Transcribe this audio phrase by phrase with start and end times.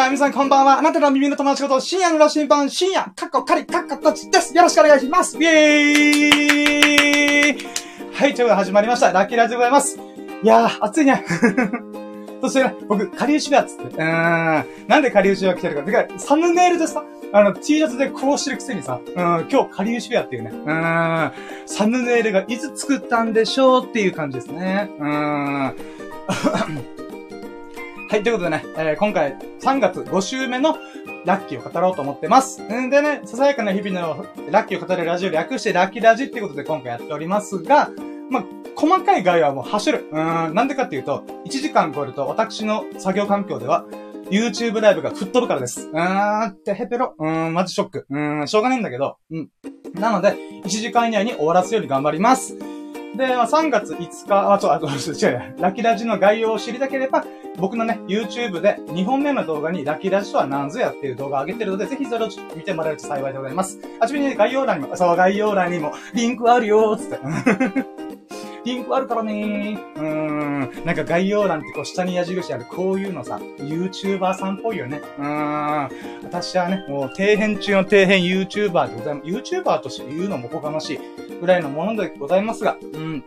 [0.00, 0.78] はい、皆さんこんばんは。
[0.78, 4.56] あなたの耳の友達こと、深夜の羅針盤、深夜、カッコカリ、カッコこっちです。
[4.56, 5.36] よろしくお願いします。
[5.36, 6.38] イェー
[7.58, 7.66] イ
[8.14, 9.12] はい、ということで始まりました。
[9.12, 9.98] ラッキーラジでございます。
[10.42, 11.22] いやー、暑いね。
[12.40, 13.82] そしてね、僕、カリウシベアつって。
[13.82, 14.64] うーん。
[14.88, 15.82] なんでカリウシベア来てるか。
[15.82, 17.04] てか、サムネイルでさ、
[17.34, 21.30] あの、T シャツでこうしてるくせにさ、うん、今日、カリウシベアっていうね、うん、
[21.66, 24.88] サムネイルがいつ作ったんでしょうっていう感じですね。
[24.98, 25.74] うん。
[28.10, 30.76] はい、ということでね、えー、今回3月5週目の
[31.24, 32.60] ラッキーを語ろうと思ってます。
[32.60, 37.88] んでね、ささやかな日々のラッキーを語るラジオ略してラッキーラジっていうことで今回やっておりますが、
[38.28, 38.44] まあ、
[38.74, 40.08] 細かい概要はもう走る。
[40.10, 43.84] うーん、なんでかっていうと、1時間超えると私の作業環境では、
[44.28, 45.88] YouTube ライブが吹っ飛ぶからです。
[45.88, 47.14] うーん、ってヘペロ。
[47.16, 48.06] うーん、マジショック。
[48.10, 49.50] うーん、しょうがないんだけど、うん。
[49.94, 52.79] なので、1時間以内に終わらすように頑張ります。
[53.16, 57.24] で、3月5日、あ、そう、あ、 違う、ラキラジの概要を知りたければ、
[57.56, 63.78] 僕のね、YouTube で2本目の動画にラキラジとは何ぞやっていう動画を上げてるので、ぜひそれを見てもらえると幸いでございます。
[63.98, 67.18] あちなみに概要欄にも、そう、概要欄にもリンクあるよーつって。
[68.64, 69.78] リンクあるからねー。
[69.96, 70.84] うーん。
[70.84, 75.00] なんか概要欄ってこう下に矢印あるこういうのさ、YouTuber さんっぽいよね。
[75.18, 75.88] うーん。
[76.24, 79.26] 私はね、もう底辺中の底辺 YouTuber でございます。
[79.26, 83.24] YouTuber として言うのもおこがましいぐらいのものでございますが、うん。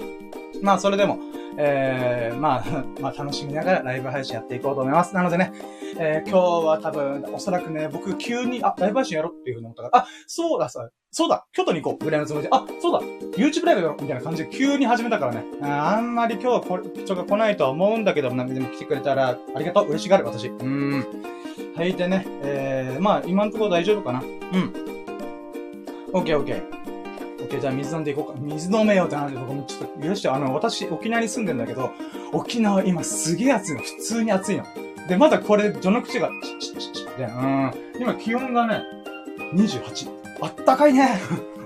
[0.61, 1.19] まあそれでも、
[1.57, 5.13] えー、まあ、 まあ楽しみながらライブ配信やっていこうと思います。
[5.15, 5.51] なのでね、
[5.99, 12.99] えー、今日は多分、おそらくね、僕急に、あ、ライブ配信やろうっていうふうに思ったから、あ、そうださ、そうだ京都に行こうぐらいのつもりで、あ、そうだ
[13.37, 15.43] !YouTube ライブやろみたいな感じで急に始めたからね。
[15.61, 20.47] あんまり今日はこ人が来ないとは思うんだけど、なんでも来てくれたらありがとう嬉しがる、私。
[20.47, 21.05] うーん。
[21.75, 24.73] はい、でね、えー、まあ今んところ大丈夫かなうん。
[26.13, 26.82] オッケーオッケー。
[27.43, 28.39] ッケー、じゃあ水飲んでいこうか。
[28.39, 31.91] 水飲めよってなるで、僕もちょっと許して、あの、私、沖縄に住んでんだけど、
[32.31, 33.81] 沖縄今すげえ暑いの。
[33.81, 34.65] 普通に暑いの。
[35.07, 38.01] で、まだこれ、序の口が、チッチッチッチッで、うん。
[38.01, 38.83] 今気温がね、
[39.53, 40.09] 28。
[40.41, 41.19] あったかいね。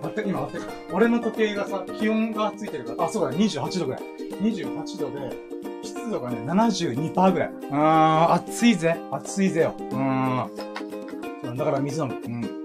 [0.03, 0.59] あって今あって、
[0.91, 4.01] 俺の時計がさ、気温がついてるから、あ、そうだね、28度ぐらい。
[4.41, 5.35] 28度で、
[5.83, 7.49] 湿度がね、72%ぐらい。
[7.49, 8.97] うん、暑いぜ。
[9.11, 9.73] 暑いぜよ。
[9.79, 11.57] うん。
[11.57, 12.15] だから水飲む。
[12.23, 12.56] うん。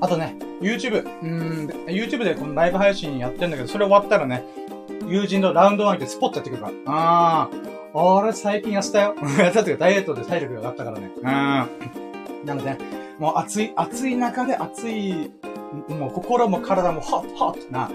[0.00, 1.04] あとね、YouTube。
[1.22, 4.44] うん、YouTube でこのライブ配信やってんだけど、それ終わったらね、
[5.06, 6.92] 友人のラウンドワン行ってスポッとやってくるから。
[6.92, 7.48] あ
[7.94, 8.26] あ。
[8.26, 9.14] れ最近痩せたよ。
[9.20, 11.10] 痩せたというかダイエットで体力が上がったからね。
[11.16, 12.46] うん。
[12.46, 12.78] なので、
[13.18, 15.30] もう暑い、暑い中で暑い、
[15.88, 17.90] もう心も体もハッハッとな、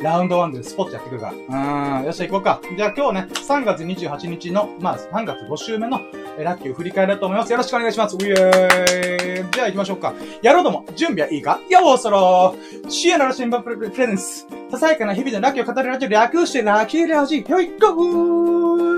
[0.00, 1.98] ラウンドワンでスポットやってくるから。
[1.98, 2.04] うん。
[2.04, 2.60] よっしゃ行こうか。
[2.76, 6.00] じゃあ今日ね、3月28日の、まあ3月5週目の
[6.38, 7.52] ラッキーを振り返ろうと思います。
[7.52, 8.14] よろしくお願いします。
[8.14, 10.12] ウィーイじゃあ行きましょうか。
[10.42, 11.60] やろうとも、準備はいいか？
[11.70, 12.54] ようそろ
[12.88, 14.46] シエナの新聞プレプレゼンス。
[14.70, 17.50] ささやかな日々のラッキーを語るラジオ略してラッキーラジオ。
[17.52, 18.96] よいこー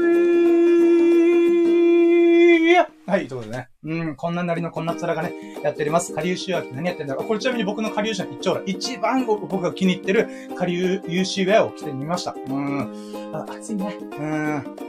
[3.06, 3.67] はい、ということでね。
[3.84, 6.12] うん、こんななりのこんな面がね、やっております。
[6.12, 10.28] 下流集約何やってんだろうこれちなみに僕の下流集約一丁羅、一番僕が気に入ってる
[10.58, 12.34] 下流 UC ウェアを着てみました。
[12.34, 13.32] うん。
[13.32, 13.96] あ、暑いね。
[14.00, 14.87] うん。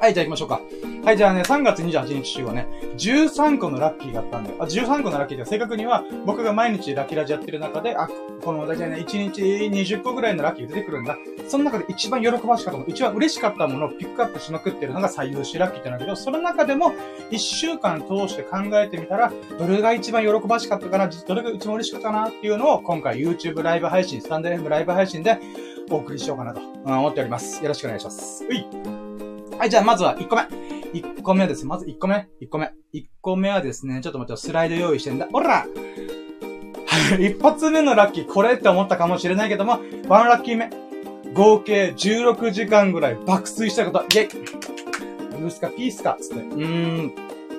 [0.00, 0.60] はい、じゃあ行きましょうか。
[1.04, 4.56] はい、じゃあね、3月28日週はね、13個のラッキーがあったんだよ。
[4.60, 8.08] あ、13個のラッキーで正確には、僕が毎日ラッキーラジやってる中で、あ、
[8.44, 11.16] この、だいたいね、1日20個ぐらいのラッキーが出てくるんだ。
[11.48, 16.92] その中で一番喜ばしかったもの、一番嬉しかったものをピックアップしまくってるのが最優秀ラッキーってなんだけど、その中でも、
[17.32, 25.40] 1週間通して考えてみたら、どれが一番喜ばしかったかな、どれが一番嬉しかったかなっていうのを、今回 YouTube ライブ配信、スタンド FM ライブ配信で
[25.90, 27.62] お送りしようかなと思っております。
[27.62, 28.44] よろしくお願いします。
[28.48, 29.07] うい
[29.58, 30.42] はい、じゃあまずは1個目。
[30.92, 31.66] 1個目はです。
[31.66, 32.28] まず1個目。
[32.40, 32.70] 1個目。
[32.94, 35.26] 1個目はですね、ちょっと待って、スライド用意してんだ。
[35.32, 35.66] おら
[37.18, 40.70] 一発目のラッキー、これって思ったかもしれないけども、ワンラッキー目。
[41.34, 44.04] 合計16時間ぐらい爆睡したこと。
[44.04, 44.28] イェイ
[45.40, 46.40] ブースかピースかつって。
[46.40, 47.12] うーん。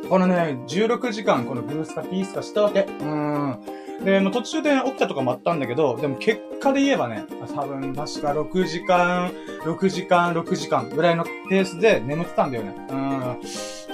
[0.10, 2.82] このね、16時間、このブースかピースかしたわけ。
[2.82, 3.60] うーん。
[4.04, 7.26] で、もう途中で起きたとかもあったんだけど、でも結果で言えばね、
[7.56, 9.32] 多分確か6時間、
[9.64, 12.76] 6時間、6時間ぐらいのペースで眠ってたんだよね。
[12.90, 13.40] うん。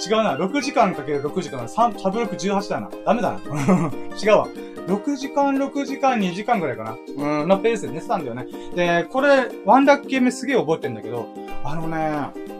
[0.04, 0.38] 違うな。
[0.38, 2.90] 6時間かける6時間、3、サブ6 18だな。
[3.06, 3.40] ダメだな。
[4.22, 4.48] 違うわ。
[4.88, 6.98] 6時間、6時間、2時間ぐらいかな。
[7.42, 8.46] うん、のペースで寝てたんだよね。
[8.76, 11.28] で、これ、ワンダッキー目すげえ覚えてんだけど、
[11.64, 12.55] あのね、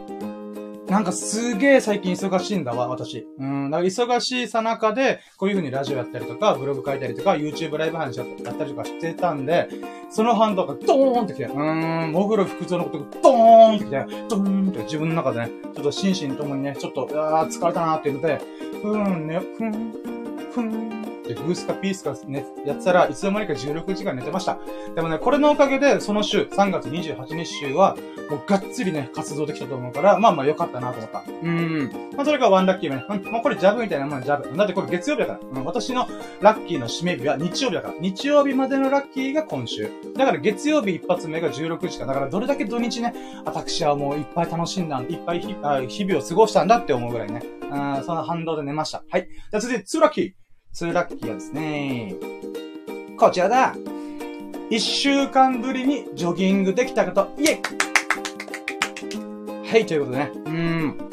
[0.88, 3.26] なんかすげえ最近忙しいんだわ、私。
[3.38, 3.70] うん。
[3.70, 9.68] だから忙しいさなかで、こういう風にラジオやったりとか、ブログ書いたりとか、YouTube ライブ配信やったりとかしてたんで、
[10.10, 18.40] その反動がドーンってきて、うーん、モグロ福蔵のことがドーンってきて、ドーンって自分の中でね、ちょっと心身ともにね、ちょっと、あー疲れたなーっていうので、
[18.82, 19.92] ふーんね、ふん、
[20.52, 24.58] ふん、ってグースかピースかね、やってたらいつの間にか16時間寝てました。
[24.94, 27.96] でもね、これのおかげで、その週、3月28日週は、
[28.30, 31.22] もうがっつりね、活動できたと思うから、まあまあ良かったなと思った。
[31.42, 31.90] うん。
[32.16, 33.04] まあそれがワンラッキー目ね。
[33.08, 34.56] うん、まあこれジャブみたいなもんジャブ。
[34.56, 35.60] だってこれ月曜日だから。
[35.60, 36.08] うん、私の
[36.40, 37.94] ラッキーの締め日は日曜日だから。
[38.00, 39.90] 日曜日までのラッキーが今週。
[40.16, 42.06] だから月曜日一発目が16時か。
[42.06, 43.14] だからどれだけ土日ね、
[43.44, 47.42] 私はもういっぱい楽しんだ、いっぱい日々を過ごしたんだって思うぐらいね。
[47.62, 49.04] うん、その反動で寝ました。
[49.10, 49.28] はい。
[49.28, 50.45] じゃあ続いて、2ラッキー。
[50.76, 52.14] ツーラッキーはですね、
[53.16, 53.74] こちらだ。
[54.68, 57.62] 一週間ぶりにジョギングできたこと、イェイ
[59.66, 60.30] はい、ということでね。
[60.44, 61.10] うん。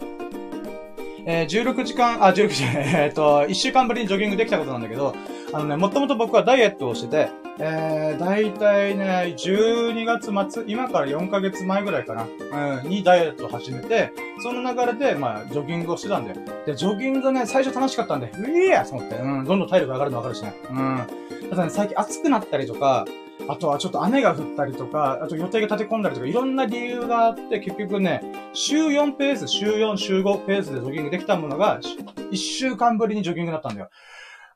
[1.26, 2.74] えー、16時間、あ、16時間、
[3.06, 5.16] えっと、一週間ぶりにジョギングできたことなんだけど、
[5.54, 7.30] あのね、もともと僕はダイエットをしてて、
[7.60, 14.12] えー、だいたいね、12月末、今から4ヶ月前ぐらいかな、うん、にダイエットを始めて、
[14.42, 16.38] その流れで、まあ、ジョギングをしてたんだよ。
[16.66, 20.56] で、ジョギングね、最初楽しかったんで、うえーやと思って、うん、どんどん体力上がるのわかるしね。
[20.72, 21.50] うん。
[21.52, 23.06] ただね、最近暑くなったりとか、
[23.48, 28.24] あとはちょっと雨が降ったりとか、あと予定が立て込んだりとか、いろんな理由があって、結局ね、
[28.54, 33.90] 週4ペース、週4、週5ペースでジョギングできたものが、1週間ぶりにジョギングだったんだよ。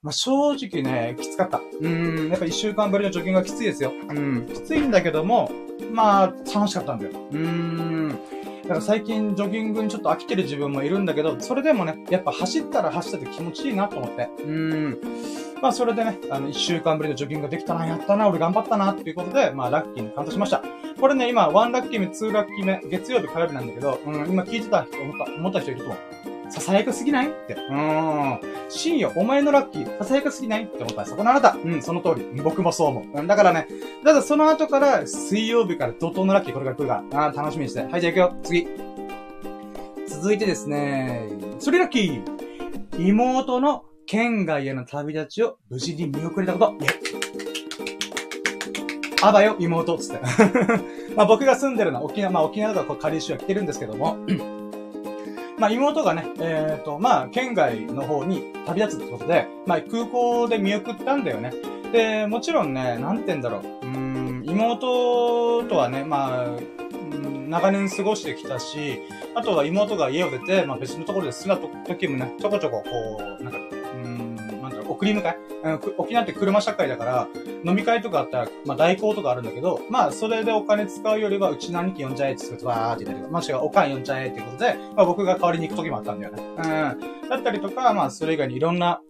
[0.04, 1.62] まあ、正直ね、きつかった。
[1.82, 3.92] うん、やっぱ一週間ぶりのジョギングがきついですよ。
[4.10, 5.52] うん、きついんだけども、
[5.92, 7.12] まあ、楽しかったんだよ。
[7.32, 8.10] うん。
[8.68, 14.30] だから最近ジョギングにちょっと飽きてる自分もいるんだけど、それでもね、やっぱ走ったら走ったって気持ちいいなと思って。
[14.44, 14.98] うん。
[15.62, 20.62] まあそれでね、あの、一週間ぶりのジョギングできたな、やったな、俺頑張ったな、っていうことで、まあラッキーにカウントしました。
[21.00, 26.37] これね、今、1ラッキー目、2ラッキー目、月曜日火曜日なんだけど、うん、今聞いてた人、思った、思った人いると思う。
[26.50, 27.54] 囁かすぎないって。
[27.54, 28.42] うーん。
[28.70, 31.58] 深夜、お前のラッキー、囁かすぎないって思ったらそこのあなた。
[31.64, 32.42] うん、その通り。
[32.42, 33.28] 僕もそう思うん。
[33.28, 33.68] だからね、
[34.04, 37.82] ただその後から、水曜日から怒涛のラッキーこれから来るから、あ楽しみにして。
[37.84, 38.36] はい、じゃあ行くよ。
[38.44, 38.68] 次。
[40.08, 41.30] 続いてですね、
[41.60, 42.38] それラッキー。
[42.98, 46.74] 妹の県外への旅立ちを無事に見送れたこと。
[49.22, 50.22] あばよ、妹、つって。
[51.16, 54.18] まあ僕が住んでるのは沖縄、まあ沖縄とかこう仮州は来てるんですけども、
[55.58, 61.52] まあ、妹がね、えっ、ー、と、まあ、県外の方に旅立つってことで、まあ、空港で見送ったんだよね。
[61.92, 63.86] で、もちろんね、なんて言うんだろう。
[63.86, 66.48] うん、妹とはね、まあ、
[67.48, 69.00] 長年過ごしてきたし、
[69.36, 73.60] あとは妹が家を出て、まあ別のところで住んだ時もね、ちょこちょここう、なんか
[74.98, 77.28] 送り迎え、うん、沖縄って車社会だから、
[77.64, 86.44] 飲み会とかあったら、まあ代行とかあるんだけど、まあそれでお金使うよりは、うちの兄貴呼んじゃえって言って、わーって言ったりとか、まあ違う、おかん呼んじゃえってことで、まあ僕が代わりに行く時もあったんだよね。
[86.44, 87.30] うん。
[87.30, 89.02] だったりとか、まあそれ以外にいろんな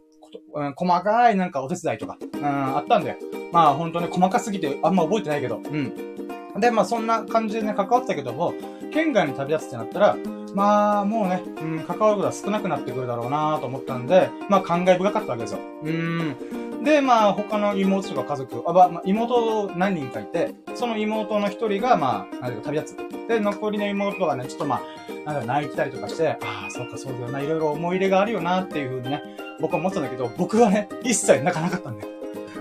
[0.53, 3.17] うん、細かいなんかお手伝いとか、うん、あったんだよ。
[3.53, 6.59] まあ本当に細かすぎてあんま覚えてないけど、うん。
[6.59, 8.53] で、まあそんな感じでね、関わったけども、
[8.91, 10.17] 県外に旅立つってなったら、
[10.57, 15.59] まあ、もうね、うん、関わることは少なくなってくるだろうなと思ったんで、まあ、感慨深かったわけですよ。
[15.83, 16.83] うん。
[16.83, 23.27] で、まあ、他の妹とか家族、あ、まあ、妹何人かいて、その妹の一人が、まあ、なんか旅立つ。
[23.27, 24.81] で、残りの妹がね、ちょっとま
[25.27, 29.21] あ、なんか泣いてたりとかして、ああ、そうかそうだよな、いろいろ思い入れがあるよなっていうふうにね、
[29.61, 32.06] 僕は思ってたんだけど、僕はね、一切泣かなかったんだよ。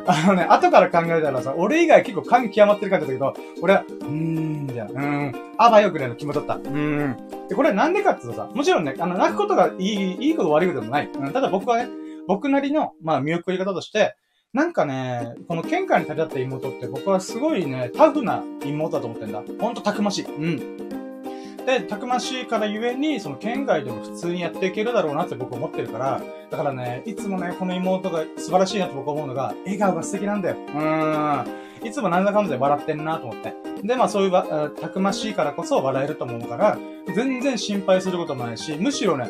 [0.07, 6.55] あのね、後から考えたらさ、俺以外結構感極まってる感じだけど、俺は、うーん、じゃあうーん、あばよぐらいの気持ちだった。
[6.55, 7.49] うーん。
[7.49, 11.11] で、これなんでかっていうとさ、もちろんね、あの、泣くことがいい、いいこと悪いことでもない。
[11.13, 11.89] うん、ただ僕はね、
[12.27, 14.17] 僕なりの、まあ、見送り方として、
[14.53, 19.43] なんかね、この喧嘩に立ち会った妹って僕はすごいね、タフな妹だと思ってんだ。
[19.61, 20.25] ほんとたくましい。
[20.25, 21.06] うん。
[21.67, 30.57] で、たくましいからゆえに、その県外でも普通にやっていけるだろうなって僕思ってるから、だからね、いつもね、この妹が素晴らしいなと僕思うのが、笑顔が素敵なんだよ。
[30.57, 31.67] うーん。
[31.87, 33.53] いつもなんだかんだで笑ってんなと思って。
[33.83, 36.79] で、まあそういうわ、たくましいからこそ笑えると思うから、
[37.15, 39.29] 全然心配することもないし、むしろね、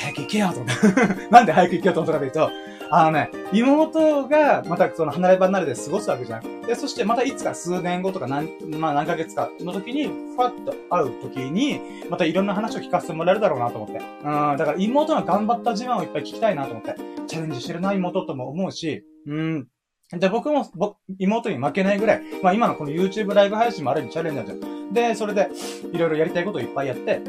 [0.00, 1.30] 早く行けよと思って。
[1.30, 2.50] なんで早く行けよと思ったかというと、
[2.90, 6.62] あのね、妹が、またその離れ離れで過ごすわけじゃん。
[6.62, 13.98] で、そしてまたいつか数年後とか何、まあ何ヶ月かの時に、ファッと会う時に、またいろんな話を聞かせてもらえるだろうなと思って。
[13.98, 16.94] うん、だから妹の頑張った自慢をいっぱい聞きたいなと思って。
[17.26, 19.68] チャレンジしてるな、妹とも思うし、うん。
[20.12, 24.92] で、僕も、僕、妹に負けないぐらい、まあ今のこの YouTube ライブ配信もある意味チャレンジなんですよ。
[24.92, 25.50] で、それで、
[25.92, 27.20] いろいろやりたいことをいっぱいやって、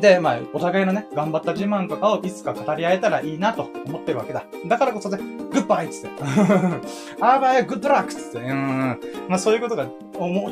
[0.00, 4.44] で、まあ、お互いのね、頑張った自慢とかをいつか語り合えたらいいなと思ってるわけだ。
[4.66, 5.18] だからこそね、
[5.52, 6.22] グッバイっつって。
[7.20, 8.38] あーばい、グッドラックつって。
[8.38, 9.00] うん。
[9.28, 9.86] まあ、そういうことが、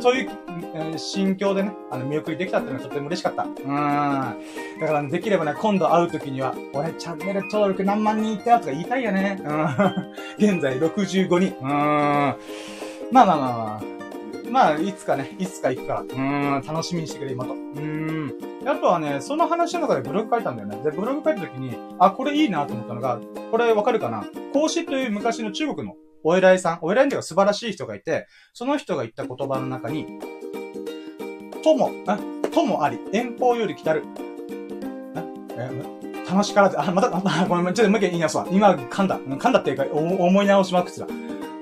[0.00, 0.30] そういう、
[0.74, 3.44] えー、心境でね、あの、見送りできたっていうのはとても嬉しかった。
[3.44, 3.50] うん。
[4.80, 9.40] だから、ね、できればね、今度会う時には、俺、チャンネル登録何万人いったよとか言いたいよね。
[9.44, 9.66] うん。
[10.38, 11.56] 現在65人。
[11.60, 11.68] うん。
[11.68, 12.36] まあ
[13.12, 13.91] まあまあまあ。
[14.52, 16.00] まあ、いつかね、いつか行くから。
[16.02, 17.54] うーん、楽しみにしてくれ、今と。
[17.54, 18.68] うーん。
[18.68, 20.76] あとはね、その話の中でブログ書いたんだよね。
[20.84, 23.18] で、ブログ書いた時に、あ、これいいなと思ったのが、
[23.50, 24.24] これわかるかな？
[24.52, 30.20] 孔子という昔の中国のお偉いさん、お偉いんだが素晴らしい人がいて、その人が言った言葉の中に、
[31.64, 32.18] とも、あ、
[32.52, 34.04] ともあり、遠方より来たる。
[35.56, 35.70] え、
[36.30, 38.46] 楽しからず、あ、また、あ、ごめん、ちょっともう一回言い直すわ。
[38.50, 39.18] 今、噛んだ。
[39.18, 41.06] 噛んだっていうか、思い直しまくってた。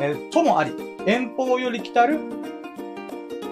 [0.01, 0.73] えー、ともあり、
[1.07, 2.19] 遠方より来たる、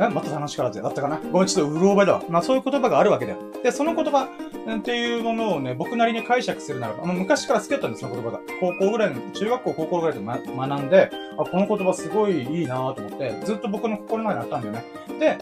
[0.00, 1.20] え、また楽しからずだったかな？
[1.32, 2.22] ごめん、ちょっとうろ覚えだわ。
[2.28, 3.38] まあそういう言葉があるわけだよ。
[3.62, 8.40] で、その言葉っていうものをね、僕なりに解釈するならば、まあ、昔から好きだったんです、その言葉が。
[8.60, 14.84] 高校ぐらいの、中学校、高校ぐらいで、ま、学んで、あ、この言葉すごいいいなと思って、ずっと僕の心の中にあったんだよね。
[15.18, 15.38] で、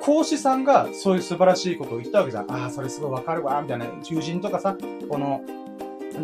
[0.00, 2.50] 講師さんがそういう素晴らしいことを言ったわけじゃん。
[2.50, 3.86] ああ、それすごいわかるわ、みたいな。
[4.02, 4.76] 友人とかさ、
[5.08, 5.42] この、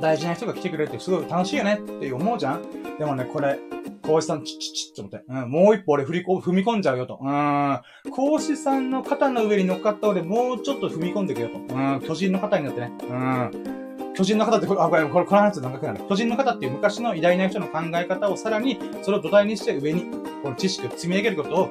[0.01, 2.63] 大事な人が来てくれてすごい楽しいよねって思うじゃん
[2.99, 3.59] でもね、これ、
[4.03, 5.25] 講師さん、チッチッチッって思って。
[5.29, 7.19] うん、もう一歩俺振りこ、踏み込んじゃうよと。
[7.21, 7.81] うん。
[8.11, 11.59] 講師さんの肩の上に乗っかった俺、もうちょっと踏み込んでいくよと。
[11.59, 11.61] う
[11.97, 12.93] ん、巨人の肩になってね。
[13.03, 14.15] うん。
[14.15, 16.01] 巨人の方って、あ、これ、これ、この話長くなる。
[16.09, 20.05] 巨人の方っていう昔の偉大な人の考え方をさらに、それを土台にして上に、
[20.43, 21.71] この知識を積み上げることを、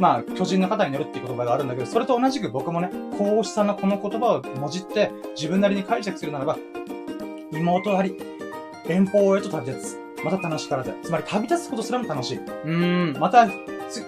[0.00, 6.58] まあ、巨人の方に乗るっていう言葉があるんだけど、それと同じく僕もね、講師さんのこの言葉をもじって、自分なりに解釈するならば、
[7.52, 8.16] 妹あり、
[8.88, 10.06] 遠方へと旅立つ。
[10.24, 10.94] また楽しからず。
[11.02, 12.38] つまり旅立つことすらも楽しい。
[12.38, 13.20] うーん。
[13.20, 13.50] また、い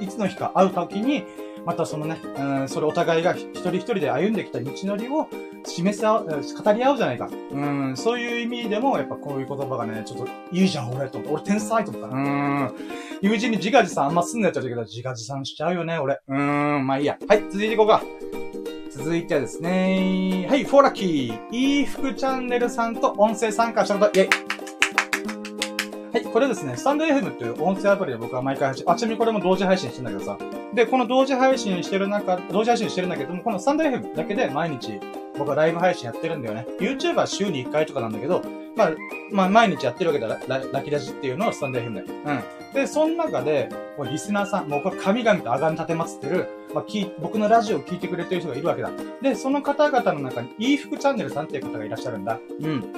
[0.09, 1.25] つの日か会う時に、
[1.64, 5.28] またそのね、うん、それお互いが一人一人で歩んできた道のりを
[5.66, 7.28] 示せ合う、語り合うじゃないか。
[7.52, 11.21] うん、そういう意味でも、やっぱこういう言葉がね、ちょっといいじゃん、俺と。
[11.28, 12.16] 俺天才と思った。
[12.16, 12.73] うん。
[13.21, 16.21] 友人に自画自賛あんますんなやっちゃうけど、自画自賛しちゃうよね、俺。
[16.26, 17.18] うん、まあいいや。
[17.28, 18.02] はい、続いていこうか。
[18.98, 21.56] 続いてはですね、はい、フォーラッキー。
[21.56, 24.28] いい服チャンネルさんと音声参加したこと、イェイ
[26.12, 30.36] はい、これですね、スタンド FM っていう音声アプリで僕は毎回配信、あ、ちなみにこれも同時配信してんだけどさ。
[30.74, 35.00] で、この同時配信してる中、同時配信してるんだけども、このスタンド FM だけで毎日
[35.38, 36.66] 僕はライブ配信やってるんだよね。
[36.80, 38.42] YouTube は週に1回とかなんだけど、
[38.76, 38.90] まあ、
[39.33, 42.00] まあ、毎日やってるわけだ、ララキラジっていうのをスタンド FM で。
[42.02, 42.42] うん。
[42.75, 43.68] で、その中で、
[44.11, 48.90] リスナーさん、もうこれ神々と崇め立てまつってる、まあ、き、僕のラジオを聞いてくれてる人がいるわけだ。
[49.23, 52.38] で、その方々の中に、いい服チャンネルさんっていう方がいらっしゃるんだ。
[52.61, 52.92] うん。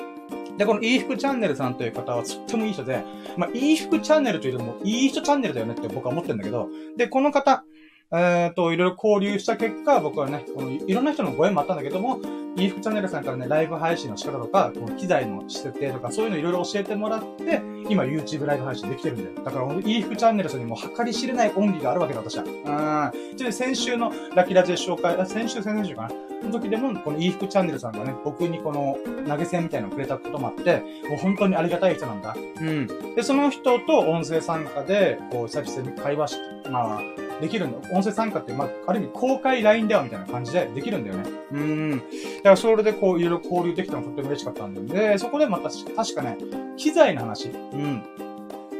[0.58, 3.02] で、このいい服チャンネルさんという方はとってもいい人で、
[3.38, 6.68] まあ、いい服チャンネルというよりも、いい人チャンネルだよねって僕は思ってるんだけど、
[6.98, 7.64] で、この方、
[8.12, 12.18] えっ、と、いろいろ交流した結果、僕はね、このいろんな人のご縁もあったんだけども、
[12.56, 19.44] イーフチャンネルさんからね、ライブ配信の仕方とか、この機材の設定とか、そういうのいろいろ教えてもらって、今 YouTube ライブ配信できてるんだよ。
[19.44, 22.44] だから、イーフチャンネルさんにも計り知れない恩義があるわけだ、私は。
[22.44, 23.36] うん。
[23.36, 26.10] ちょっと先週のラキラジで紹介、先週、先々週かな？
[26.42, 28.98] の時でも、このイーフチャンネルさんがね、僕にこの
[29.28, 32.34] 投げ銭みたいなのをくれたこともあって、もう本当にありがたい人なんだ。
[32.60, 32.86] うん。
[33.14, 37.00] で、その人と音声参加で、こう、久々に会話して、まあ、
[37.40, 37.78] できるんだ。
[37.90, 41.30] 音声参加って、まあ、ある意味公開 LINE ではみたいな感じでできるんだよね。
[41.52, 41.98] うん。
[41.98, 42.04] だ
[42.42, 45.10] からそれでこう、いろいろ交流できたのとっても嬉しかったんだよね。
[45.12, 46.36] で、そこでまた、確かね、
[46.76, 47.48] 機材の話。
[47.48, 48.02] うん。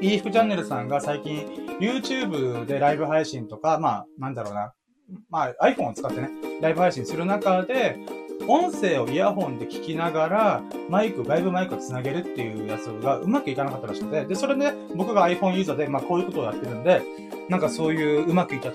[0.00, 1.46] e 服チャンネルさんが最近
[1.78, 4.72] YouTube でライブ配信とか、まあ、なんだろうな。
[5.28, 7.98] まあ、iPhone を使ってね、ライブ配信する中で、
[8.46, 17.02] 音声をイヤホンで聞きながら、マイク、外部マイクを繋げるっていうやつがうまくいかなかったらしくて、で、それで、ね、僕が iPhone ユーザーで、まあこういうことをやってるんで、
[17.50, 18.70] なんかそういううまくいった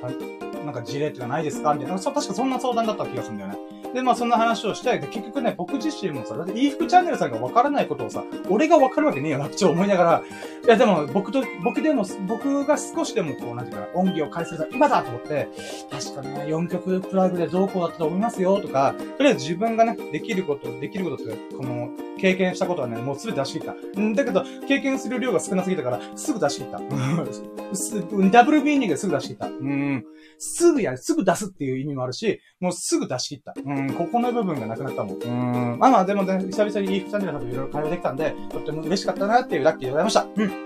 [0.65, 1.74] なんか事例っていうかないですか？
[1.74, 3.58] みたいな、確かそんな相談だった気がするんだよね。
[3.94, 10.24] で、まあそんな話をして、で、結局ね、僕自身もさ、だって、いい服チャンネルさんがわからないことをさ、俺がわかるわけねえよなって思いながら、
[10.65, 15.48] いやでも、僕と、僕でも、僕が少しでもこう、なんていうかな、恩義を返せる今だと思って、
[15.89, 24.00] 確かね、4曲プラグでどうこうだったと思いますよ、とか、とりあえず自分がね、できること、できることって、この、経験したことはね、もうすべて出し切った。
[24.00, 26.79] んだけど、経験する量が少なすぎたから、すぐ出し切った。
[28.31, 29.48] ダブルビーニングですぐ出し切った。
[29.48, 30.05] うん。
[30.38, 33.53] すぐや、すぐ出すっていう意味もあるし、もうすぐ出し切った。
[33.63, 35.24] うん、ここの部分がなくなったもん。
[35.24, 35.79] うん。
[35.79, 40.27] まあまあ、でもね、久々にリーフチャンネルさんといろいろ会話できたんで、とっても嬉しかったなっていうラッキーでございました。
[40.36, 40.65] うん。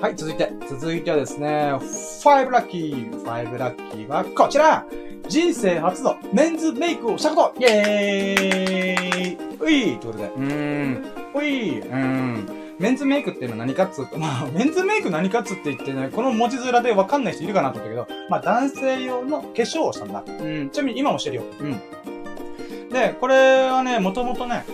[0.00, 0.52] はい、続いて。
[0.68, 3.22] 続いてはですね、5ラッキー。
[3.22, 4.84] 5ラッキーはこちら
[5.28, 10.24] 人生初のメンズメイクをしたことイェーイういということで。
[10.24, 11.04] うーん。
[11.34, 12.48] ういうん。
[12.78, 20.24] メンズメイクっていうのは何かっつうと、まあ、メンズメイク何かっつって言ってね、この文字面でわかんない人いるかなと思ったけど、まあ、男性用の化粧をしたんだ。
[20.26, 20.70] うん。
[20.70, 21.42] ちなみに今もしてるよ。
[21.60, 21.80] うん。
[22.90, 24.64] で、これはね、もともとね、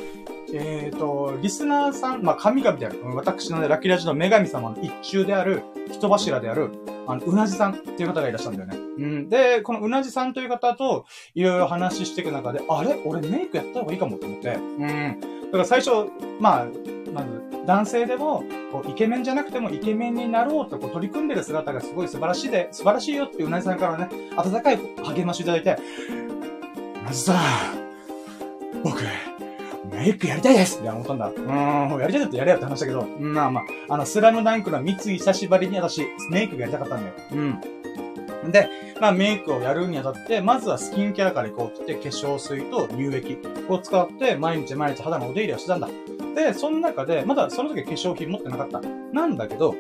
[0.55, 6.71] えっ、ー、と、リスナーさん、まあ、神々である、私のね、ラッキーラジの女神様の一中である、人柱である、
[7.07, 8.79] あの、うなじさんっていう方がいらっしゃるんだよね。
[8.99, 9.29] うん。
[9.29, 13.01] で、このうなじさんという方と、いろいろ話していく中で、あれ？
[13.05, 14.55] 俺メイクやった方がいいかもと思って。
[14.55, 15.21] うん。
[15.21, 15.91] だから最初、
[16.39, 16.67] まあ、
[17.13, 25.77] まず、男性でも、こう、イケメンじゃなくてもイケメンになろうとこう取り組んでる姿がすごい素晴らしいで、素晴らしいよってうなじさんからね、温かい励ましいただいて、
[27.01, 27.37] うなじさん、
[28.83, 29.03] 僕、
[30.01, 31.27] メイクやりたいですみたいな思ったんだ。
[31.29, 33.65] うーん、やりたいだってやれよって話だけど、まあまあ、
[33.95, 37.15] あの、スラムダンクの三井久しぶりに私、メイクがやりたかったんだよ。
[37.33, 38.51] うん。
[38.51, 43.37] で、まあメイクをやるにあたって、まずはスキンケアから行こうって化粧水と乳液
[43.69, 45.89] を使って毎日毎日肌のお手入れをしてたんだ。
[46.35, 48.81] で、その中で、まだその時化粧品持ってなかった。
[49.13, 49.75] なんだけど、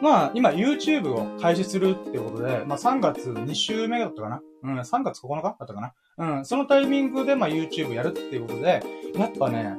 [0.00, 4.40] まあ、今 YouTube を開始するっていうことで、まあ3月2週目だったかな？
[4.62, 5.92] うん、3月9日だったかな？
[6.18, 8.82] うん、そのタイミングでまあ YouTube やるっていうことで、
[9.14, 9.76] やっぱね、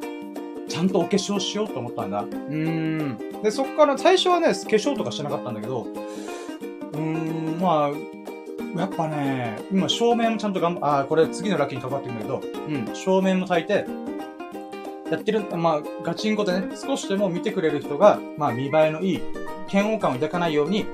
[0.69, 2.21] ちゃんとお化粧しようと思ったんだ。
[2.21, 3.41] うーん。
[3.41, 13.85] で、そっから最初はね、化粧とかしてなかったんだけど、うーん、まあ、やっぱね、今照明もちゃんと頑張、あ、これ次のラッキーに関わってくるんだけど、うん、照明も焚いて、
[15.11, 19.21] やってる、まあ、ガチンコでね、少しでも見てくれる人が、まあ、見栄えのいい、
[19.71, 20.85] 嫌悪感を抱かないように、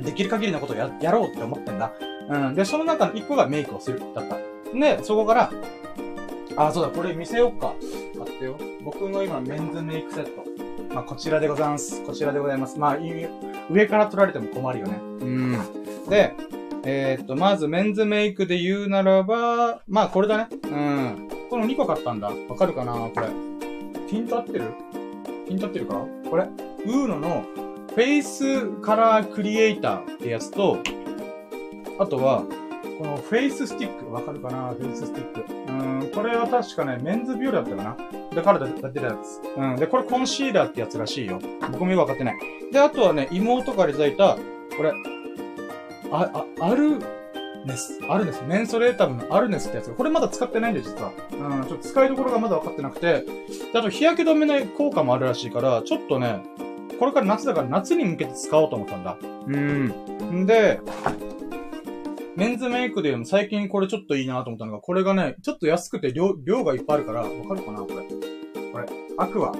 [0.00, 1.92] できる限りのことをや、やろうって思ってんだ。
[2.28, 2.54] うん。
[2.54, 4.36] で、その中の一個がメイクをする、だった。
[4.74, 5.50] で、そこから、
[6.56, 7.74] あ、そうだ、これ見せようか。
[8.18, 8.56] 待ってよ。
[8.84, 10.44] 僕の今、メンズメイクセット。
[10.94, 12.02] まあ、こちらでございます。
[12.04, 12.78] こちらでございます。
[12.78, 12.98] まあ、
[13.70, 14.98] 上から撮られても困るよね。
[15.00, 15.58] うん。
[16.08, 16.34] で、
[16.84, 20.48] えー、っと、まずメンズメイクで言うならば、まあ、これだね。
[20.50, 21.28] うん。
[21.50, 22.30] この2個買ったんだ。
[22.48, 23.28] わかるかなこれ。
[24.08, 24.72] ピント合ってる？
[25.48, 26.04] ピント合ってるか？
[26.30, 26.44] これ？
[26.44, 27.44] ウーノの
[27.96, 30.76] フェイスカラークリエイターってやつと、
[31.98, 32.42] あとは、
[32.98, 34.12] このフェイススティック。
[34.12, 34.74] わかるかな？
[34.74, 35.72] フェイススティック。
[35.72, 37.96] うん、これは確かね、メンズビューだったかな？
[38.34, 39.40] だからだってたやつ。
[39.58, 39.76] うん。
[39.76, 41.38] で、これコンシーラーってやつらしいよ。
[41.72, 42.36] 僕もよくわかってない。
[42.70, 44.36] で、あとはね、妹からいただいた、
[44.76, 44.92] これ、
[46.12, 46.98] あ、あ、アク
[47.64, 47.98] ネス？
[48.10, 48.42] アクネス？
[48.46, 49.90] メンソレータムのアクネスってやつ。
[49.90, 51.12] これまだ使ってないんだよ、実は。
[51.32, 53.22] うん、ちょっと使いどころがまだ分かってなくて。
[53.72, 56.42] で、あと日焼け止めの効果もあるらしいから、ちょっとね、
[56.98, 59.16] これから夏だから夏に向けて使おうと思ったんだ。
[59.20, 60.42] うん。
[60.42, 60.80] んで、
[62.36, 67.96] メンズメイクでも最近これちょっといいなと思ったのが、これがね、ちょっと安くて量、量がいっぱいあるから、わかるかなこれ。
[68.72, 69.52] これ、アクア。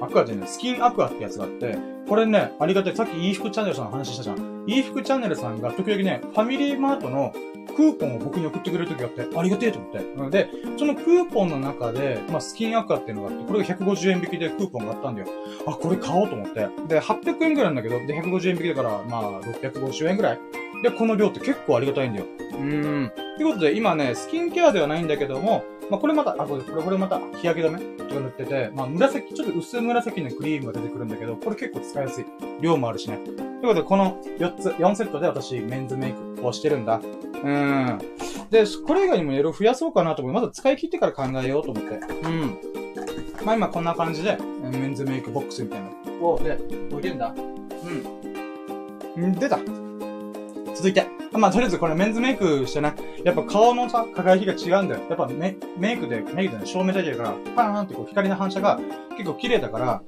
[0.00, 1.76] アクアじゃない、スキンアクアってやつがあって、
[2.08, 2.96] これね、ありがたい。
[2.96, 4.51] さっき e 服チャンネルさんの話したじゃん。
[4.66, 7.32] E 服チャンネルさんが時々ね、ファミリーマートの
[7.76, 9.98] クーポンを僕に送ってくれる時があって、ありがてえと思って。
[10.16, 10.48] なので、
[10.78, 15.28] そのクーポンの中で、まあ、スキンアクアっていうのがあって、これが150円引きでクーポンがあったんだよ。
[15.66, 16.68] あ、これ買おうと思って。
[16.88, 20.38] で、800円ぐらいなんだけど、で、150円引きだから、まあ、650円ぐらい。
[20.82, 22.26] で、この量って結構ありがたいんだよ。
[22.52, 23.06] うーん。
[23.06, 32.24] ってことで、今ね、スキンケアではないんだけども、まあ、これまた、あ、これ、これまた日焼け止めとか塗ってて、まあ、紫、ちょっと薄紫のクリームが出てくるんだけど、これ結構使いやすい。
[32.60, 33.18] 量もあるしね。
[33.18, 37.00] ということで、この4つ、4セットで私、メンズメイクをしてるんだ。
[37.44, 37.98] うん。
[38.50, 40.34] で、これ以外にも色々増やそうかなと思う。
[40.34, 41.94] まず使い切ってから考えようと思って。
[41.94, 42.58] うん。
[43.44, 46.58] まあ今こんな感じで、メンズメイクボックスみたいなのを、で、
[46.90, 47.34] 置いてんだ。
[49.16, 49.20] う。
[49.20, 49.58] ん出た。
[50.74, 51.06] 続いて。
[51.32, 55.00] まあ、とりあえずこれメンズメイクしてね、やっぱ顔のさ、輝きが違うんだよ。
[55.08, 58.78] やっぱメメイクで、メイクでね、照明焚いてるから、パーンってこう光の反射が
[59.16, 60.02] 結構綺麗だから、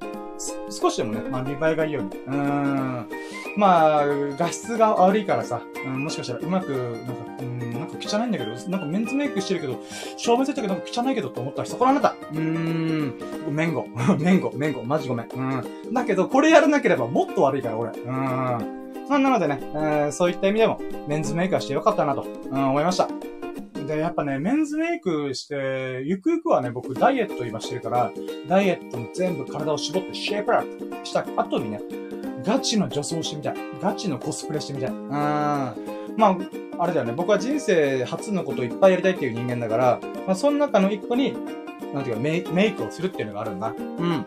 [0.71, 2.11] 少しでもね、まあ、見栄えがいいように。
[2.11, 3.09] うーん。
[3.57, 9.81] まあ、画質が悪いからさ、うん、もしかしたらうまく、なんか、うん、なんか汚いんだけど、なんかメンズメイクしてるけど、
[10.17, 12.17] 照明ついたけどなんか汚いけどと思ったらそこらあなた。
[12.33, 13.87] うーん、めんご。
[14.19, 15.29] めんご、めんご、マジごめん。
[15.33, 15.95] うん。
[15.95, 17.91] だけど、これやらなければもっと悪いから、俺。
[17.91, 18.84] うーん。
[19.09, 23.09] まあ、なのでね、えー、そういった意味でも、メンズメイクはしてよかったなと、うん、思いました。
[23.87, 28.13] で、やっぱね、メンズメイクして、ゆくゆくはね、僕ダイエット今してるから、
[28.49, 31.81] ダイエットも全部体を絞ってシェイプアップした後にね、
[32.45, 33.55] ガチの女装してみたい。
[33.81, 34.91] ガチのコスプレしてみたい。
[34.91, 35.09] うん。
[35.09, 36.37] まあ、
[36.79, 37.13] あれだよね。
[37.13, 41.35] 僕は人生初のことをいっぱいやりたいっていう人間だから、まあ、その中の一個に、
[41.93, 43.69] なんていうかメイ、メイクをするっていうのがあるんだ。
[43.69, 44.27] うん。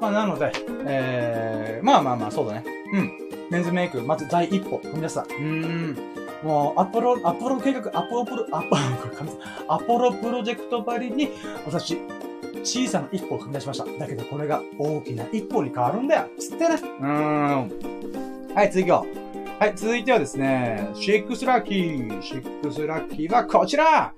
[0.00, 0.52] まあ、なので、
[0.86, 2.79] えー、まあまあまあ、そうだね。
[2.92, 3.12] うん。
[3.50, 5.22] メンズメイク、まず第一歩、踏み出した。
[5.22, 5.96] うーん。
[6.42, 8.82] もう、アポロ、アポロ計画、アポロプロ、アポロ、
[9.68, 11.30] アポロプロジェクトばりに、
[11.66, 11.98] 私、
[12.62, 13.84] 小さな一歩を踏み出しました。
[13.98, 16.28] だけどこれが大きな一歩に変わるんだよ。
[16.38, 16.74] つってね。
[16.74, 17.06] うー
[18.52, 18.54] ん。
[18.54, 19.62] はい、次行こう。
[19.62, 22.22] はい、続いてはですね、シックスラッキー。
[22.22, 24.12] シックスラッキーはこちら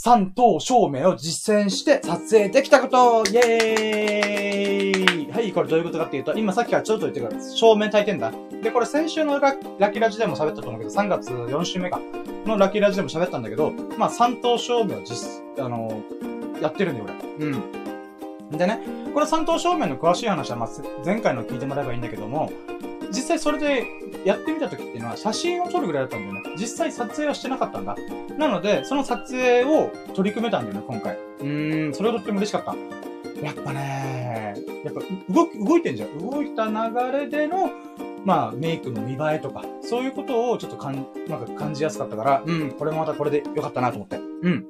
[0.00, 8.32] 三灯照明を実践して撮影できたことイェーイはい、これどういうことかっていうと、今さっきからちょっと言ってから照明焚いてんだ。
[8.62, 12.00] で、これ先週のラキラジでも喋ったと思うけど、3月4週目か。
[12.46, 16.00] のラキラジでも喋ったんだけど、まあ三等照明を実、あの
[16.62, 17.06] やってるんだよ、
[17.36, 17.46] 俺。
[17.48, 17.56] う
[18.52, 18.56] ん。
[18.56, 18.78] でね、
[19.12, 20.68] これ三等照明の詳しい話は、まあ、
[21.04, 22.52] 前回の聞いてもらえばいいんだけども、
[23.08, 23.86] 実際それで
[24.24, 26.42] やってみた時っていうのは写真を撮るぐらいだったんだよね。
[26.56, 27.96] 実際撮影はしてなかったんだ。
[28.36, 31.16] なので、その撮影を取り組めたんだよね、今回。
[31.16, 32.74] うーん、それはとっても嬉しかった。
[33.44, 35.00] やっぱね、やっぱ
[35.32, 36.18] 動き、動いてんじゃん。
[36.18, 37.70] 動いた流れでの、
[38.24, 44.16] まあ、メイクの見栄えとか、そういうことをちょっとかん、なんか感じやすかったから、うん、これもまたこれでよかったなと思って。
[44.16, 44.66] うん。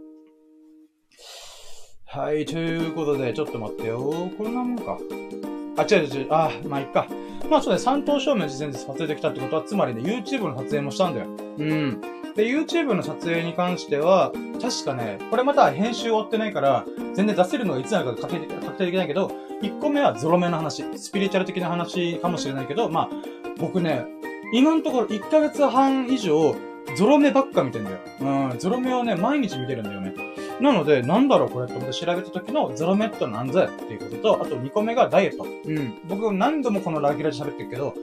[2.06, 3.98] はい、ということで、ちょっと待ってよ。
[4.36, 4.98] これなもんか。
[5.78, 6.26] あ、違う違う違う。
[6.30, 7.06] あ、まあ、いっか。
[7.48, 11.26] まあ、そうね、3等照明事前で撮影できたってことは、つまりね、YouTube の撮影もしたんだよ。
[11.58, 12.00] うん。
[12.34, 19.30] で、YouTube の撮影に関しては、確かね、これまた編集終わってないから、全然出せるのがいつなのか確定確定できないけど、
[19.62, 23.08] 1個目はゾロ目の話、スピリチュアル的な話かもしれないけど、まあ、
[23.58, 24.06] 僕ね、
[24.52, 26.54] 今のところ1ヶ月半以上、
[26.96, 27.98] ゾロ目ばっか見てんだよ。
[28.20, 30.14] うん、ゾロ目をね、毎日見てるんだよね。
[30.60, 35.44] なので、なんだろうこれって思って調べた時のゾロ目ってなんぜっていうことと、あと2個目がダイエット。
[35.44, 36.00] うん。
[36.08, 37.94] 僕何度もこのラギラで喋ってるけど、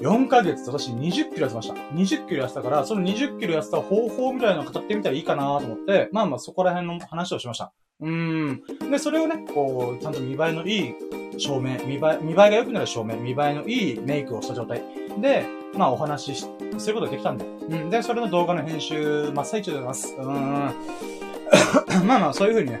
[0.00, 1.74] 4ヶ月私20キロ痩せました。
[1.74, 7.72] 20キロ痩せたから、その20キロ痩せた方法みたいなのを語ってみたらいいかなと思って、まあまあそこら辺の話をしました。
[8.00, 8.90] うーん。
[8.90, 10.94] で、それをね、こう、ちゃんと見栄えのいい
[11.38, 14.82] 照明、見栄え、見栄えが良くなる照明、見栄えのいいメイクをした状態
[15.20, 16.46] で、まあお話し
[16.78, 17.44] することができたんで。
[17.44, 17.90] うん。
[17.90, 20.14] で、それの動画の編集、真っ最中でございます。
[20.18, 22.06] うん。
[22.06, 22.80] まあまあ、そういう風にね、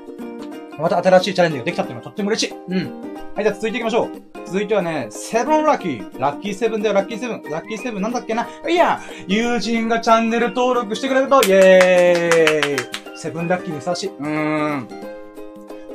[0.78, 2.54] また新しいチャレンジができたっていうのはとっても嬉しい。
[2.68, 2.76] うん。
[3.34, 4.10] はい、じゃあ続いていきましょう。
[4.46, 6.20] 続いてはね、セブンラッキー。
[6.20, 7.42] ラッキーセブンだよ、ラッキーセブン。
[7.50, 14.08] ラッキーセブンなんだっけないや、友人がチャンネル登録してくれると、イェーイセブンラッキーにふさわしい。
[14.08, 14.88] うーん。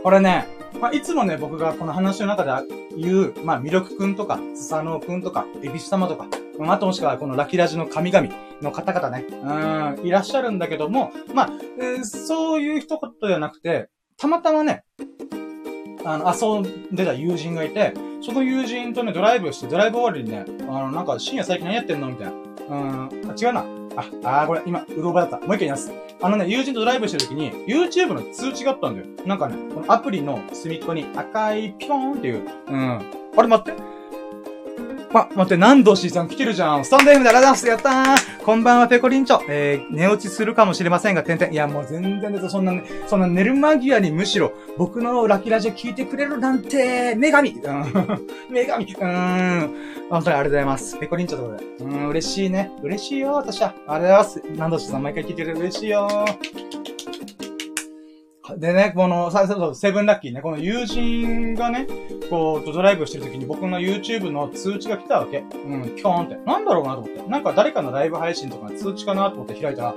[0.03, 0.47] これね、
[0.85, 2.51] まあ、いつもね、僕がこの話の中で
[2.95, 6.27] 言う、まあ、魅力くんとか、スサノオくんとか、エビス様とか、
[6.59, 8.27] まあともしくはこのラキラジの神々
[8.61, 9.25] の方々ね、
[9.97, 14.83] うん、いらっしゃるんだけども、まあ、えー、そういう一言ではなくて、たまたまね、
[16.05, 22.31] あの、遊んでた友人がいて、その友人とね、ドライブして、ドライブ終わりにね、あの、なんか深夜最近何やってんのみたいな。
[22.31, 23.84] うん、あ違うな。
[23.95, 25.39] あ、あーこれ、今、うろ覚えだった。
[25.39, 25.91] もう一回言います。
[26.21, 29.07] あのね、友人とドライブしてる時に、YouTube の通知があったんだよ。
[29.25, 33.01] なんかね、このアプリの隅っこに赤いピョーンっていう、うん。
[33.37, 33.94] あれ待って。
[35.21, 36.85] あ、待って、何度 C さん来てるじゃん。
[36.85, 37.87] スタンド M でありがとうございます。
[37.87, 38.43] やったー。
[38.43, 39.39] こんばんは、ペコリンチョ。
[39.47, 41.53] えー、寝落ちするかもしれませんが、てんてん。
[41.53, 42.49] いや、もう全然です。
[42.49, 47.51] そんな、ね、そんな寝る間際にむしろ、僕のラキラジオ聞いてくれるなんて、女神。
[47.51, 47.59] うん。
[48.51, 48.85] 女神。
[48.85, 49.75] うーん。
[50.09, 50.97] 本当にありがとうございます。
[50.97, 51.95] ペコリンチョということで。
[51.97, 52.71] うん、嬉しいね。
[52.83, 53.69] 嬉しいよ、私は。
[53.69, 54.43] ありがとうございます。
[54.57, 56.94] 何度 C さん毎回聞いてくれる嬉しいよー
[58.57, 61.87] でね、この、さ、そう、セブンラッキーね、この友人がね、
[62.29, 65.39] こう、ドライブしてる時に僕の YouTube の通知が来たわけ。
[65.39, 66.37] うん、キョーンって。
[66.45, 67.29] なんだろうなと思って。
[67.29, 69.95] なんか誰かのライブ配信とか通知かなと思って開いたら、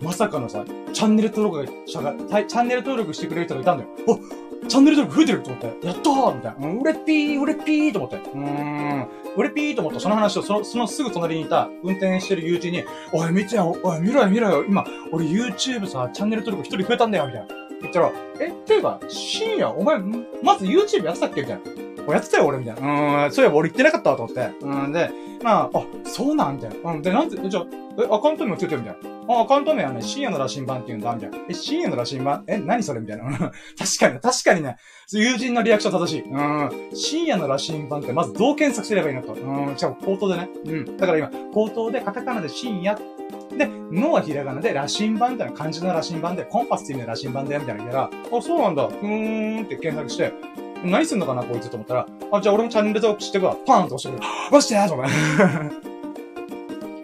[0.00, 3.90] まさかのさ、チャンネル登録者が、チャンネル登録してくれる人がいたんだよ。
[4.06, 4.18] お
[4.68, 5.86] チャンネル登録増えてると思って。
[5.86, 6.80] やったーみたいな。
[6.80, 8.16] う、れっぴー、うれっぴーと思って。
[8.16, 9.08] うーん。
[9.36, 14.64] うれっぴーと思ったその話を、その、そのすぐ隣にいた運転してる友人に、おい、見てよ、おい、見ろよ、見ろよ。
[14.64, 17.69] 今、俺 YouTube さ、チャンネル登録一人増えたんだよ、みたいな。
[17.80, 19.98] 言ったら、え、ていうか、深夜、お前、
[20.42, 21.42] まず YouTube やってたっけ？
[21.42, 21.62] みたいな。
[22.08, 23.24] やってたよ、俺、みたいな。
[23.26, 24.50] うん、そういえば俺言ってなかったわ、と思って。
[24.60, 25.10] うん、で、
[25.42, 26.92] まあ、あ、そうなんみたいな。
[26.92, 27.66] うん、で、なんで、じゃあ、
[27.98, 28.96] え、アカウント名もついてるみたい
[29.28, 29.34] な。
[29.34, 31.38] あ、アカウント名はね、深夜の羅針盤って言うんだ、みたいな。
[31.48, 32.44] え、深夜の羅針盤？
[32.46, 33.00] え、何それ？
[33.00, 33.24] みたいな。
[33.24, 33.50] 確
[33.98, 34.76] かに、確かにね、
[35.12, 36.22] 友人のリアクション正しい。
[36.22, 36.70] うん。
[36.94, 39.32] 深夜の羅針盤ってまずどう検索すればいいのと。
[39.34, 40.48] うん、しかも口頭でね。
[40.64, 40.96] うん。
[40.96, 42.98] だから今、口頭でカタカナで深夜
[43.56, 50.32] で、のはひらがなで、羅針盤みたいな漢字の羅針盤で、コンパスっていう意味で羅針盤だよ、みたいな言ったら、あ、そうなんだ、うーんって検索して、
[50.84, 53.56] 何すんのかな、こいつと思ったら、あ、じゃあ俺もチャンネル登録してくわ。
[53.66, 54.28] パーンと押してくる。
[54.48, 55.06] 押してやとか。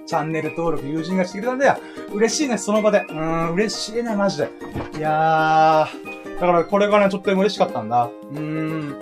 [0.06, 1.76] チャンネル登録友人がしてくれたんだよ。
[2.12, 3.00] 嬉しいね、その場で。
[3.08, 4.48] うーん、嬉しいね、マジで。
[4.96, 8.08] いやー、だからこれがね、とっても嬉しかったんだ。
[8.32, 8.96] うーん。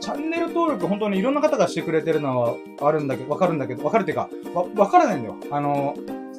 [0.00, 5.36] チャンネル登録本当にいろんな方がしてくれてるのはあるんだけど、わかるんだけど、わかるっていうか、わ、わからないんだよ。
[5.50, 5.94] あの、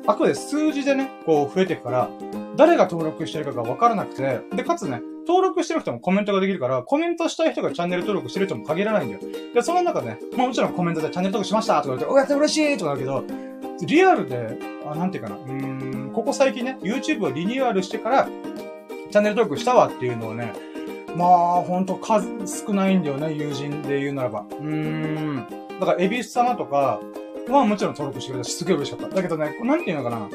[0.08, 2.10] あくまで数字でね、こう増えていくから、
[2.56, 9.22] 誰が登録してるかがわからなくて、で、かつね、登録してる人もコメントができるから、コメントしたい人がチャンネル登録してる人も限らないんだよ。
[9.54, 13.24] で、その中でね、まあもちろんコメントでチャンネル登録しましたとか言って、おやって嬉しいとかだけど、
[13.82, 18.28] リアルで、あ、なんていうかな、うーん、ここ最近ね、YouTube をリニューアルしてから、
[19.12, 20.54] チャンネル登録したわっていうのをね、
[21.16, 24.42] まあ、ほんと数少ないんだよね、友人で言うならば。
[24.42, 25.46] うーん。
[25.80, 27.00] だから、エビス様とか、
[27.48, 29.16] はもちろん登録してくれたし、すげえ嬉しかった。
[29.16, 30.30] だけどね、なんていうのかな。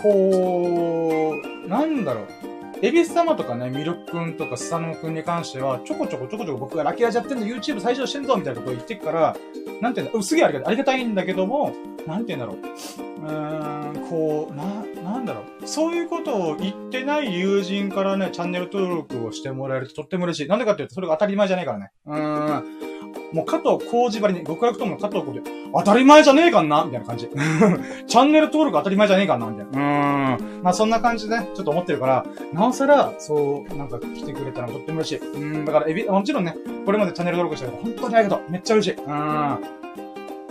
[0.00, 1.34] こ
[1.64, 2.55] う、なんだろう。
[2.82, 9.36] エビス様とかね、ミルクくんとかスサノくんに関しては、ちょこちょこちょこちょこ僕がラッキーアジやってんの YouTube 最初してんぞみたいなことを言ってくから、
[9.80, 10.68] なんていうんだ、すげえありがたい。
[10.68, 11.72] ありがたいんだけども、
[12.06, 12.56] なんていうんだろう。
[12.56, 15.66] うーん、こう、な、なんだろう。
[15.66, 20.48] そういうことを言ってない友人からね、チャンネル登録をしてもらえるととっても嬉しい。
[20.48, 21.90] なんでかっていうと、それが当たり前じゃないからね。
[22.06, 22.96] うーん。
[23.32, 25.42] もう加藤浩二張りに、極楽友の加藤浩二、
[25.72, 27.28] 当たり前じゃねえかんなみたいな感じ。
[28.06, 30.36] チャンネル登録当たり前じゃねえかなみたいな。
[30.36, 30.62] うーん。
[30.62, 35.18] まあそんな感じで、ね、ちょっと思ってるから、なおさら、そう、なんか来てくれたらとっても嬉しい。
[35.18, 38.50] うん、だからエビ、もちろんね、これまでチャンネル登録してる本当にありがとう。
[38.50, 38.94] めっちゃ嬉しい。
[38.94, 39.85] うん。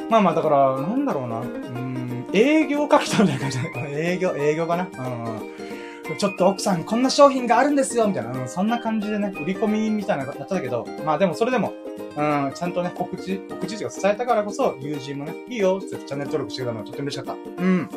[0.10, 1.40] まあまあ、だから、なんだろうな。
[1.40, 3.64] うん、営業書きたみたいな感じだ。
[3.90, 4.88] 営業、営業かな。
[4.94, 6.18] うん。
[6.18, 11.74] ちょっと奥さんこんな商品があるんですよみたいな、うん、そんな感じでね、売り込みみたいなのやったけど、まあでもそれでも、
[12.16, 17.64] うん、ちゃんとね、告知、告知が伝えたからこそ、友人もね、いいよってチャンネル登録してたのがとっても嬉しかった。
[17.64, 17.90] うん。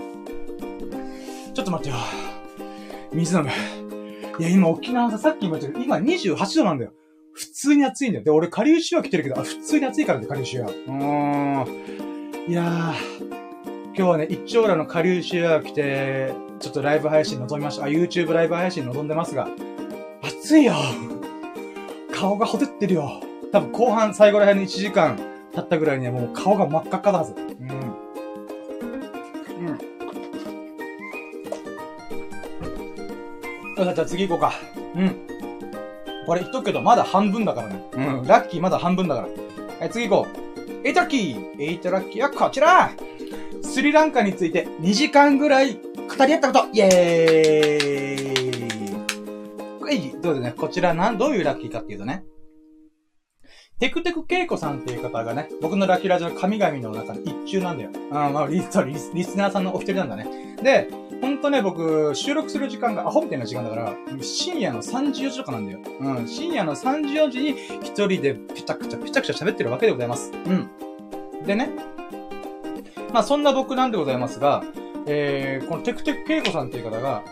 [1.52, 1.96] ちょっと待ってよ。
[3.12, 3.50] 水飲む。
[4.38, 6.92] いや、今沖縄さ、さっきも言ったけど、今28度なんだよ。
[7.38, 8.24] 普通に暑いんだよ。
[8.24, 10.66] で、俺、カリウシは着てるけど、あ、普通に暑いからね、カリウシは。
[10.68, 12.50] うーん。
[12.50, 12.94] いやー、
[13.94, 17.84] 今日はね、一丁羅のカリウシは着て、ちょっとライブ配信望みました。
[17.84, 19.46] あ、YouTube ライブ配信望んでますが、
[20.20, 20.74] 暑いよ
[22.12, 23.20] 顔がほてってるよ。
[23.52, 25.16] 多分後半、最後ら辺の1時間
[25.54, 27.34] 経ったぐらいにはもう顔が真っ赤っかだはず。
[27.34, 27.68] うん。
[33.78, 33.94] うん。
[33.94, 34.54] じゃあ次行こうか。
[34.96, 35.37] うん。
[36.28, 37.82] これ言っとくけど、まだ半分だからね。
[37.92, 38.26] うん。
[38.26, 39.28] ラッキーまだ半分だから。
[39.80, 40.86] はい、次行こう。
[40.86, 42.90] eight lucky eight lucky はこちら
[43.62, 48.18] スリランカについて2時間ぐらい語り合ったことイェー
[49.80, 52.24] イはい、どうでね、こちらなん、どういうラッキーかっていうとね、
[53.80, 57.90] テクテクケイコさんっていう方がね、僕のラッキーラジオの神々の中の一中なんだよ。
[58.12, 60.56] あまあリス、リス、リスナーさんのお一人なんだね。
[60.62, 60.90] で、
[61.22, 65.78] ほんとね、僕、収録する時間がアホみたいな時間だから、深夜の3時4時とかなんだよ。
[66.00, 67.50] うん、深夜の3時4時に
[67.82, 70.32] 一人でペチャクチャペチャクチャ喋ってるわけでございます。
[70.32, 70.68] うん。
[71.46, 71.70] でね、
[73.12, 74.64] まあそんな僕なんでございますが、
[75.06, 77.22] えー、このテクテクケイコさんっていう方が、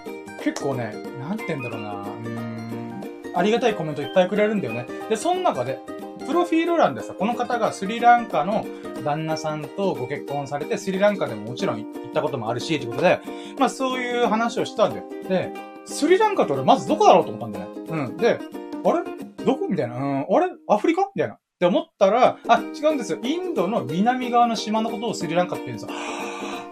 [0.42, 3.02] 結構ね、なんて言うんだろうな、うん、
[3.34, 4.86] ありがたいコメントいっぱいくれるんだよね。
[5.08, 5.80] で、その中で、
[6.26, 8.66] プロフィール欄でさ、この方がスリランカの
[9.04, 13.20] 旦那さんとご結婚されて、スリランカでももちろん行ったこともあるし、ってことで、
[13.58, 15.04] まあそういう話をしたんだよ。
[15.28, 15.52] で、
[15.84, 17.82] スリランカって俺まずどこだろうと思ったんだよね。
[17.88, 18.16] うん。
[18.16, 18.38] で、
[18.84, 19.44] あれ？
[19.44, 19.68] どこ？
[19.68, 19.96] みたいな。
[19.96, 20.20] うん。
[20.28, 20.50] あれ？
[20.68, 21.10] アフリカ？
[21.14, 21.34] みたいな。
[21.34, 23.18] って思ったら、あ、違うんですよ。
[23.22, 25.96] インドの南側の島のことをスリランカって言うんですよ。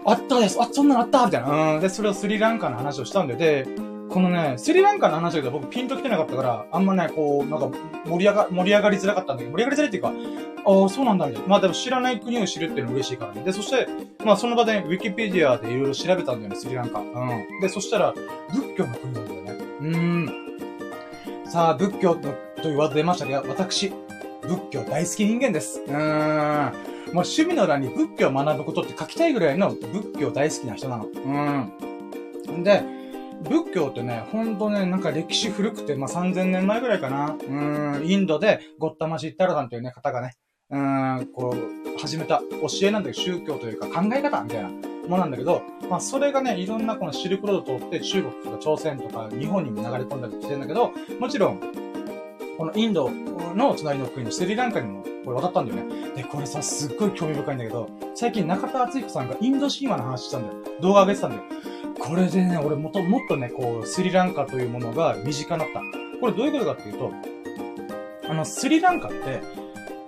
[0.05, 0.61] あったです。
[0.61, 1.75] あ、そんなのあったみたいな。
[1.75, 1.81] うん。
[1.81, 3.65] で、それをスリランカの話をしたんで、で、
[4.09, 10.13] このね、スリランカの話だけど僕ピンと来てなかったから、あんまね、こう、なんか盛り上が、盛り上がりづらかったんだけど、盛り上がりづらいっていうか、
[10.67, 11.47] ああ、そうなんだ、みたいな。
[11.47, 13.43] まあでも知らない国を知るっていうの嬉しいからね。
[13.43, 13.87] で、そして、
[14.23, 16.99] まあその場で、ウィキペディアでいろいろ調べたんだよね、スリランカ。
[16.99, 17.59] うん。
[17.61, 18.13] で、そしたら、
[18.51, 19.51] 仏教の国なんだよね。
[19.81, 20.45] うーん。
[21.45, 23.93] さあ、仏教とというワード出ましたけど、私、
[24.41, 25.81] 仏教大好き人間です。
[25.85, 26.95] うーん。
[27.13, 31.05] もう趣味の欄に仏教を学ぶことって書きたいぐらいの仏教大好きな人なの。
[31.05, 32.63] うん。
[32.63, 32.83] で、
[33.49, 37.35] 仏教ってね、ほんとね、なんか歴史古くて、まあ、3000年前ぐらいかな。
[37.47, 40.33] うん、インドで、ゴッタマシッタラさんというね、方がね、
[40.69, 44.77] うん、こう、始めた教えなんだけど、宗教というか考え方みたいなも
[45.09, 51.59] のなんだけど、まあ、それがね、いろんなこのシルクロード通って中国とか朝鮮とか日本にも流れ込んだりしてるんだけど、もちろん、
[52.57, 56.11] このインドの隣の国のスリランカにもこれ渡ったんだよね。
[56.15, 60.59] で、これさ、すっごい興味深いんだけど、最近中田敦彦さんがインド神話の話したんだよ。
[60.81, 61.43] 動画上げてたんだよ。
[61.99, 65.81] これでね、俺もと、もっとね、こう、スリランカというものが身近になった。
[66.19, 67.11] これどういうことかっていうと、
[68.29, 69.41] あの、スリランカって、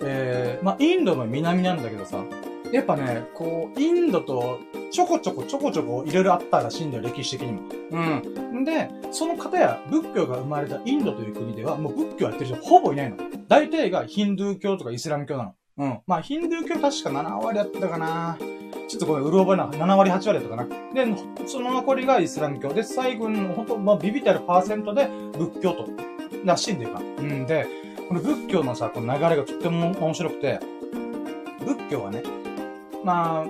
[0.02, 2.24] えー、まあ、インドの南なんだけどさ、
[2.72, 4.60] やっぱね、こう、インドと
[4.92, 7.62] ちょこちょこちょこちょこいろいろあったらしいんだよ、歴史的にも。
[7.92, 8.64] うん。
[8.64, 13.18] で、その方や仏教が生まれたインドという国では、もう仏教やってる人ほぼいないの。
[13.48, 15.54] 大体がヒンドゥー教とかイスラム教なの。
[15.78, 16.00] うん。
[16.08, 18.38] まあ、ヒンドゥー教確か7割やったかな。
[18.88, 19.68] ちょっとこれ、うろ覚えな。
[19.68, 20.66] 7割、8割やったかな。
[20.94, 21.06] で、
[21.46, 22.70] その残りがイスラム教。
[22.70, 25.88] で、最後の、ほんと、まあ、ビビたるパーセントで仏教と、
[26.46, 27.02] らしいんだよか。
[27.02, 27.46] うん。
[27.46, 27.68] で、
[28.08, 30.60] この仏教のさ、この流れがとっても面白くて、
[31.66, 32.24] 仏教はね、
[33.04, 33.46] まあ、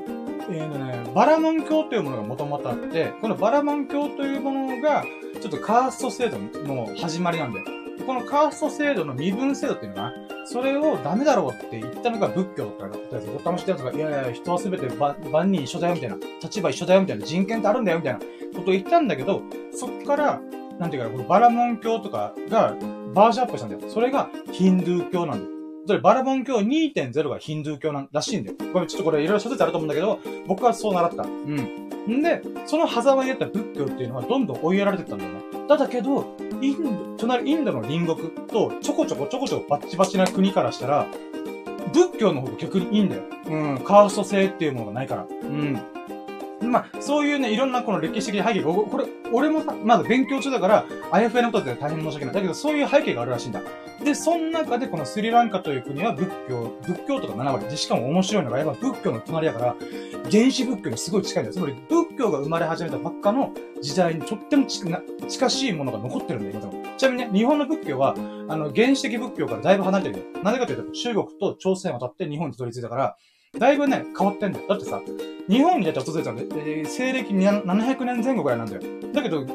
[0.49, 5.03] えーとね、バラモン教というものがもともとあって、このバラモン教というものが、
[5.41, 7.65] ちょっとカースト制度の始まりなんだよ。
[8.07, 10.13] このカースト制度の身分制度っていうのは
[10.45, 13.25] それをダメだろうって言ったのが仏教だったやつ。
[13.25, 14.87] ごったましたやつが、いやいや、人は全て
[15.29, 16.15] 万人一緒だよみたいな。
[16.41, 17.25] 立場一緒だよみたいな。
[17.25, 19.41] 人権ってあるんだよみたいなことを言ったんだけど、
[19.73, 20.39] そっから、
[20.79, 22.77] なんていうか、このバラモン教とかが
[23.13, 23.91] バージョンアップしたんだよ。
[23.91, 25.56] それがヒンドゥー教なんだよ。
[25.87, 28.57] それバラモン教2.0がヒンドゥー教なんらしいんだよ。
[28.73, 31.23] ごめん、ちょっとこれいろいろ諸説あると思うんだけど、僕はそう習った。
[31.23, 31.87] うん。
[32.09, 35.41] んで、その狭間にあった仏教っていうのはどんどん追いやられてったんだよね。
[35.67, 41.07] だだけど、インド、隣インドの隣国とちょこちょこちょこちょこバッチバチな国からしたら、
[41.93, 43.23] 仏教の方が逆にいいんだよ。
[43.45, 45.27] うん、カースト制っていうものがないから。
[45.29, 45.79] うん。
[46.61, 52.35] まあ、そういうね、いろんなこの歴史的背景が、これ、俺もまだ勉強中だから、あやふやなことって大変申し訳ない。
[52.35, 53.61] だけど、そういう背景があるらしいんだ。
[54.03, 57.65] で、その中でこのスリランカという国は仏教、仏教とか7割。
[57.65, 59.75] で、しかも面白いのが、やっぱ仏教の隣だから、
[60.31, 61.53] 原始仏教にすごい近いんだよ。
[61.53, 66.83] つまり、仏教が生まれ始めたばっかの時代にとっても近しいものが残ってるんだよ、今でも。
[66.97, 68.15] ちなみにね、日本の仏教は、
[68.47, 70.43] あの、原始的仏教からだいぶ離れてるよ。
[70.43, 73.17] なぜかというと、中国と朝鮮を渡って日本に取り付いたから、
[73.57, 74.67] だいぶね、変わってんだよ。
[74.67, 75.01] だってさ、
[75.49, 78.81] 日本にだって訪れたんで、えー、西暦700年前後ぐらいなんだよ。
[79.13, 79.45] だけど、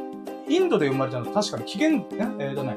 [0.49, 2.77] インドで生まれたの確かに紀元、ええー、とね、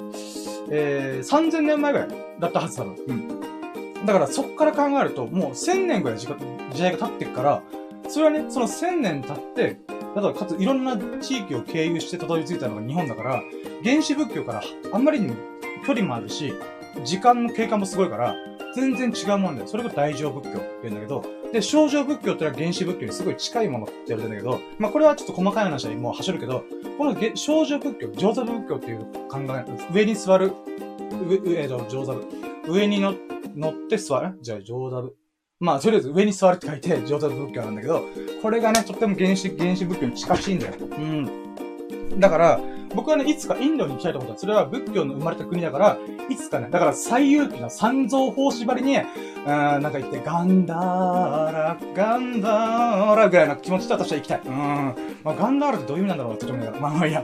[0.69, 2.08] えー、3000年前ぐらい
[2.39, 2.95] だったはずだろう。
[3.08, 4.06] うん。
[4.06, 7.63] だからそっから考えると、もう1000年ぐらい時代が経ってるから、
[8.08, 9.80] それはね、その1000年経って、
[10.15, 13.41] だからかついろんな地域を経由してたどり着いたのが日本だから、
[13.84, 15.34] 原始仏教からあんまりに
[15.86, 16.54] 距離もあるし、
[17.04, 18.36] 時間の経過もすごいから、
[18.75, 19.67] 全然違うもんだよ。
[19.67, 26.63] それが大乗仏教って言うんだけど、で、小乗仏教ってのは原始仏教にすごい近いものって言われてんだけど、まあこれはちょっと細かい話はもう走るけど、
[26.97, 30.51] この小乗仏教、上座仏教っていう考え、上に座る、
[31.45, 32.25] 上、えっ、と、上座部。
[32.67, 33.15] 上に乗っ
[33.88, 34.38] て座る？
[34.41, 35.15] じゃあ上座部。
[35.59, 38.03] まあ、とりあえず上に座るって書いて、上座仏教なんだけど、
[38.41, 40.73] これがね、とっても原始、原始仏教に近しいんだよ。
[40.79, 41.29] うん。
[42.19, 42.59] だから、
[42.95, 44.39] 僕はね、いつかインドに行きたいと思った。
[44.39, 45.97] それは仏教の生まれた国だから、
[46.29, 49.05] いつかね、だから最有機の三蔵法師ばりに、うん、
[49.45, 54.41] なんか言って、ガンダーラ、ガンダーラぐらいの気持ちと私は行きたい。
[54.45, 54.53] うん。
[55.23, 56.79] まあ、ガンダーラってどういう意味なんだろうって思いながら。
[56.79, 57.23] まあまあいいや。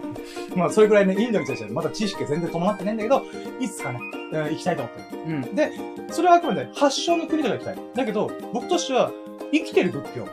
[0.55, 3.23] まあ、それぐらいね、インドに対してまだ知識が全然伴ってないんだけど、
[3.60, 3.99] いつかね、
[4.34, 5.23] うん、行きたいと思ってる。
[5.25, 5.55] うん。
[5.55, 5.71] で、
[6.12, 7.77] それはあくまで発祥の国では行きたい。
[7.95, 9.12] だけど、僕としては、
[9.51, 10.27] 生きてる仏教。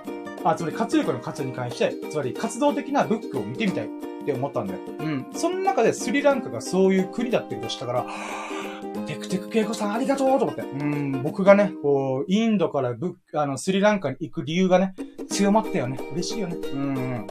[0.45, 4.08] あ、つまり活力の活に関して、つまり活動的な仏教を見てみたい。
[4.29, 4.81] って思ったんだよ。
[4.99, 5.27] うん。
[5.33, 8.07] その中でスリランカがそういう国だってことしたから、
[9.07, 10.63] テクテクケイコさんありがとうと思って。
[10.63, 14.95] うん、僕がね、こう、インドからブあの、スリランカに行く理由がね、
[15.31, 15.99] 強まったよね。
[16.13, 16.57] 嬉しいよね。
[16.57, 17.27] うん。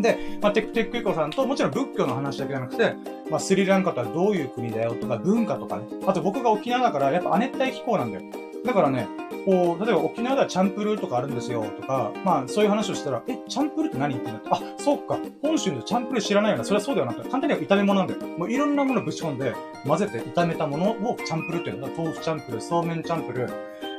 [0.00, 2.94] で、まあ、テクテクケイコさんと、もちろん仏教の話だけじゃなくて、
[3.30, 5.84] まあ、スリランカとはどういう国だよとか、文化とかね。
[6.06, 8.47] あと僕が沖縄だから、やっぱ亜熱帯気候なんだよ。
[8.64, 9.08] だからね、
[9.44, 18.38] こう、例えば沖縄ではチャンプルーとかあるんですよ、とか、まあそういう話をしたら、え、チャンプルーって何ってなって、あ、そうか、本州でチャンプルー知らないよな、それはそうだよなって、簡単には炒め物なんだよ。
[18.38, 19.54] もういろんなものぶち込んで、
[19.86, 23.52] 混ぜて炒めたものをチャンプルーっていうの豆腐チャンプルー、そうめんチャンプルー、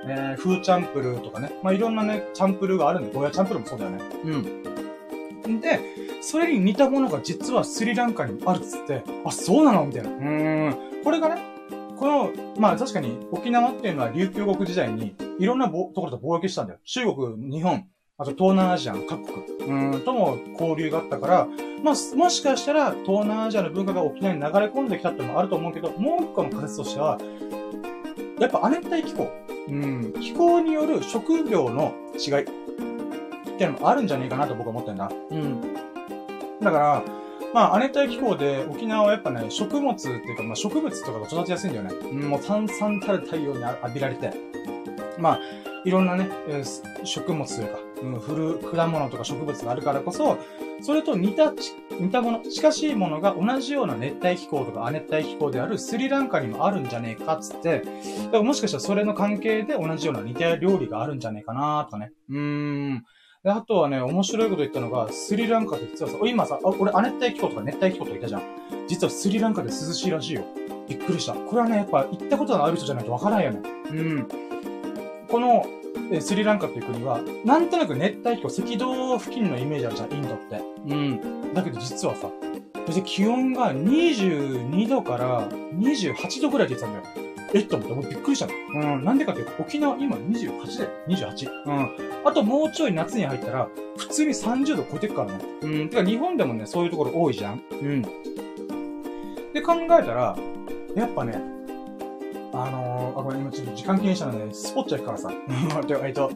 [0.07, 3.99] えー、風チャンプルーとかね、まあいろんなね、チャンプルーがあるんで、ゴーヤチャンプルーもそうだよね。
[5.45, 5.61] うん。
[5.61, 5.79] で、
[6.21, 10.09] それに似たものが実はスリランカにもあるっつって、あ、そうなのみたいな。
[10.09, 11.03] うーん。
[11.03, 11.58] これがね、
[11.99, 16.79] この、まあ確かに沖縄っていうのは琉球国時代にいろんなところと貿易したんだよ。
[16.85, 17.85] 中国、日本、
[18.17, 21.47] あと東南アジアの各国、うん、とも交流があったから、
[21.83, 27.17] まあ、もしかしたら東南アジアの文化が沖縄に流れ込んできたってのもあると思うけど、もう一個の仮説としては、
[28.39, 29.29] やっぱ亜熱帯気候、
[29.67, 32.45] うん、気候による食料の違いっ
[33.57, 35.11] ていうのもあるんじゃねえかなと僕は思ってんだ。
[35.31, 35.61] うん。
[36.61, 37.03] だから、
[37.53, 41.95] まあ、亜熱帯気候で沖縄はやっぱね、食物っていうか、まあ植物とかが育ちやすいんだよね。
[41.95, 44.31] うん、もう炭酸たる太陽に浴びられて。
[45.17, 45.39] まあ、
[45.83, 50.37] いろんなね、えー、食物というか、うん、フル、果物とか植物があるからこそ、
[50.81, 51.53] それと似た、
[51.99, 57.85] 似たもの、近しいものが同じような熱帯気候とか亜熱帯気候であるスリランカにもあるんじゃねえかっつって、だ
[58.31, 62.11] からもしかしたらそれの関係で同じような似た料理があるんじゃねえかなとかね。
[62.29, 62.37] うー
[62.93, 63.05] ん。
[63.43, 68.41] で、あとはね、面白いこと言ったのが、スリランカで実はさ、今さ、あ俺、亜熱帯気候とか熱帯気候とか言ったじゃん。
[68.87, 70.43] 実はスリランカで涼しいらしいよ。
[70.89, 71.33] びっくりした。
[71.33, 73.61] これはね、やっぱ行ったことのある人じゃないとわからないよね。
[73.91, 74.27] うん。
[75.29, 75.65] この、
[76.11, 80.61] えスリランカっていう国は、なんとなく熱帯気候、赤道付近のイメージあるじゃん、インドって。
[80.87, 81.53] うん。
[81.53, 82.29] だけど実はさ、
[82.87, 87.28] 別に気温が22度から28度ぐらい出てたんだよ。
[87.53, 88.53] えっと思って、もうびっくりしたの。
[88.95, 89.03] うん。
[89.03, 90.91] なんでかっていうと、沖縄今28だよ。
[91.07, 91.63] 28。
[91.65, 91.89] うん。
[92.25, 95.45] あともうちょい夏に入ったら、普通に30度超えてくからね。
[95.61, 95.89] うん。
[95.89, 97.63] てか日本でもね、そういうところ多いじゃん。
[97.71, 98.01] うん。
[99.53, 100.37] で考えたら、
[100.95, 101.41] やっぱね、
[102.53, 105.31] あのー、あ、これ今ちょっと時間気にしたので、スポッチャ行くからさ。
[106.05, 106.31] えっと、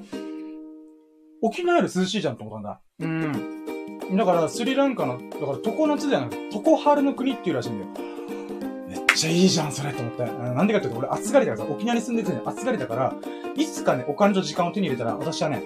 [1.41, 2.81] 沖縄より涼しいじゃんと思ったんだ。
[2.99, 4.17] うん。
[4.17, 8.12] だから、スリランカの、だから、常夏じゃなくて、常春の国っていうらしいんだよ。
[9.15, 10.23] ちゃいいじゃん、それと思って。
[10.25, 13.13] なんでかっていうと、俺暑がりだからさ、沖縄に住んでてね、暑がりだから、
[13.55, 15.61] いつかね、お金と時間を手に入れたら、私はね、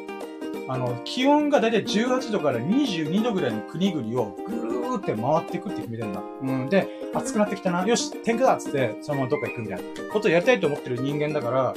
[0.69, 6.21] あの、気温がだいたい18度から22度ぐらいの国々をぐるーって回っていくって決めてんだ。
[6.41, 6.69] うん。
[6.69, 7.85] で、暑くなってきたな。
[7.85, 11.73] よし、天気だっつって、そのままどっか行くみたいなことをやりたいと思ってる人間だから、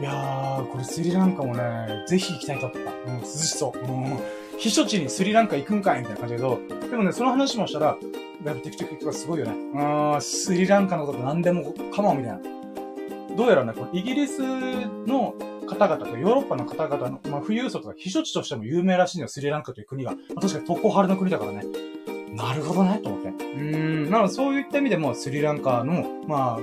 [0.00, 3.12] いやー、これスリランカもね、ぜひ行きたいと思った。
[3.12, 3.78] うん、涼しそう。
[3.78, 4.18] うん。
[4.58, 7.96] 避暑地にスリランカ行くんかいみたいな感じだけど、でもね、その話もしたら、
[8.44, 9.52] やっぱテクテクとかすごいよね。
[10.14, 12.40] うん、スリランカのこと何でもかもみたいな。
[13.36, 15.34] どうやらね、こイギリスの
[15.68, 20.12] 方々とヨーロッパの方々の、まあ、富裕層とか避暑地としても有名らしいのよ、スリランカという国が。
[20.12, 21.64] まあ、確かに特攻春の国だからね。
[22.32, 23.28] なるほどね、と思って。
[23.28, 26.60] うん、なのでそういった意味でもスリランカの、まあ、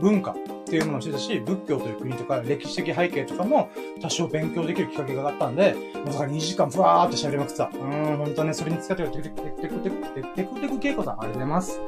[0.00, 0.36] 文化
[0.72, 3.68] っていうものをしてたし、仏教という国とか歴史的背景とかも
[4.00, 7.70] 多少勉強できるきっかけがあったんで、まさか2時間ふわーって喋りまくってた。
[7.74, 11.80] うん、ほんとね、それに使ってるテクテクテクテクテクテクテク稽古さん、ありがとうございます。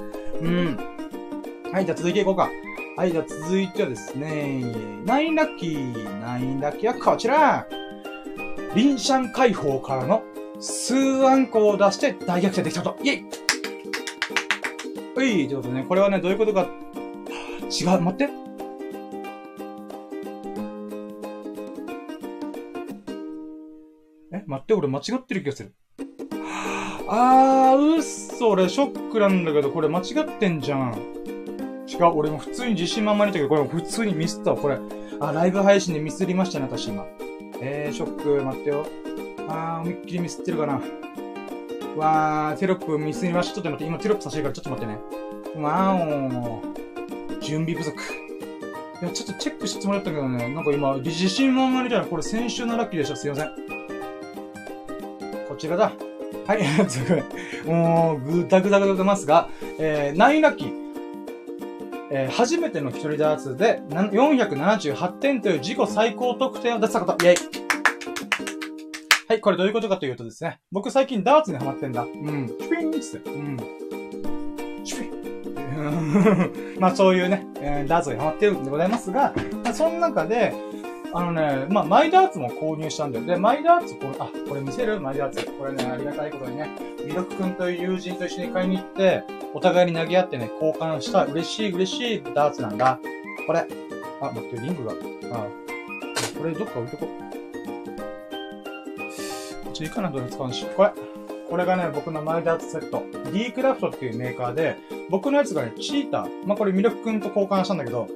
[0.42, 0.78] うん。
[1.72, 2.50] はい、じゃあ続いていこうか。
[2.98, 4.62] はい、じゃあ続いてはですね、
[5.06, 6.20] ナインラッキー。
[6.20, 7.66] ナインラッキーはこちら。
[8.74, 10.22] リンシャン解放からの
[10.60, 10.94] 数
[11.26, 12.98] アンコを出して大逆転できたと。
[13.02, 13.24] イェイ
[15.16, 15.84] ういってことでね。
[15.88, 16.68] これはね、どういうことか、
[17.70, 18.43] 違う、待って。
[24.54, 25.74] 待って、俺間違ってる気がする。
[27.08, 30.94] あー、うっそ、俺ショックなんだけど、これ間違ってんじゃん。
[31.86, 34.78] 違う、俺も普通に自信満々に言ったけど、これ普通にミスったわ、これ。
[35.20, 37.04] あ、ライブ配信でミスりましたね、私今。
[37.60, 38.86] えー、ショック、待ってよ。
[39.48, 40.80] あー、思いっきりミスってるかな。
[41.96, 43.54] わー、テロップミスりました。
[43.54, 44.98] ちょっと待って、今テロップさせるからちょっと待ってね。
[45.62, 47.96] わーお準備不足。
[49.02, 53.16] いや、ちょっとチェックしてもらったけどね、なんか今、自信満々みたいな、これ先週のラッキーでした。
[53.16, 53.73] すいません。
[55.54, 55.92] こちらだ。
[56.48, 57.22] はい、すごい。
[57.64, 59.48] もう、ぐだぐだぐだぐますが、
[59.78, 60.84] えー、9ラッキー。
[62.10, 67.24] えー、初めての一人ダーツで478点という自己最高得点を出したこと。
[67.24, 67.36] イェイ
[69.28, 72.02] はい、これどういうことかというとですね、僕最近ダーツにハマってんだ。
[72.02, 72.48] うん。
[72.48, 72.98] チュピンって。
[73.30, 73.56] うん。
[74.84, 76.76] チュピン。
[76.80, 79.32] まあそういうね、えー、ダーツにハマってるんでございますが、
[79.62, 80.52] まあ、その中で、
[81.16, 83.24] あのね、まあ、マイダーツも購入したんだよ。
[83.24, 85.00] で、マイダーツ、これ、あ、これ見せる？
[85.00, 85.44] マイダーツ。
[85.52, 86.68] これね、ありがたいことにね、
[87.06, 89.22] ミルク君という友人と一緒に買いに行って、
[89.54, 92.98] お互いに投げ合ってね、交換した嬉しい嬉しいダーツなんだ。
[93.46, 93.64] これ。
[94.20, 94.92] あ、待って、リングが。
[94.92, 94.94] あ、
[95.42, 95.46] あ
[96.36, 97.12] これどっか置いとここ
[99.70, 100.66] っちいかな、どれ使うし。
[100.76, 100.90] これ。
[101.48, 103.04] これがね、僕のマイダーツセット。
[103.30, 104.78] D クラフトっていうメーカーで、
[105.10, 106.44] 僕のやつがね、チーター。
[106.44, 108.08] まあ、これミルク君と交換したんだけど、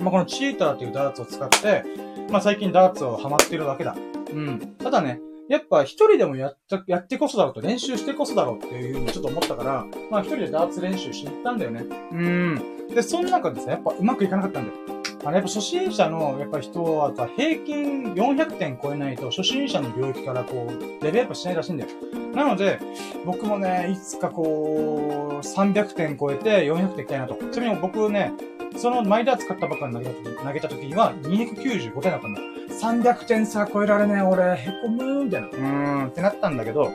[0.00, 1.84] まあ、このチーターっていうダーツを使って、
[2.30, 3.96] まあ最近ダーツをハマってるわけだ。
[4.32, 4.74] うん。
[4.78, 11.84] ただね、やっぱ一人でもやった、やってこそだろうと、練習してこそだろうっていうふうにちょっと思ったから、まあ一人でダーツ練習しに行ったんだよね。
[12.12, 12.88] うん。
[12.88, 14.96] で、その中でさ、やっぱうまくいかなかったんだよ。
[15.24, 21.90] あの、やっぱ初心者の、やっぱ人はさ、平均400点超えないと、初心者の領域からこう、レベルアップしないらしいんだよ。
[22.34, 22.78] なので、
[23.24, 27.34] 僕もね、いつかこう、300点超えて400点いきたいなと。
[27.50, 28.32] ちなみに僕ね、
[28.76, 32.40] そのマイダー使ったばっかり投げた時投げた時には295点だったんだ。
[32.80, 35.48] 300点差超えられねえ、俺、へこむみたいな。
[35.48, 35.56] うー
[36.04, 36.92] ん、ってなったんだけど、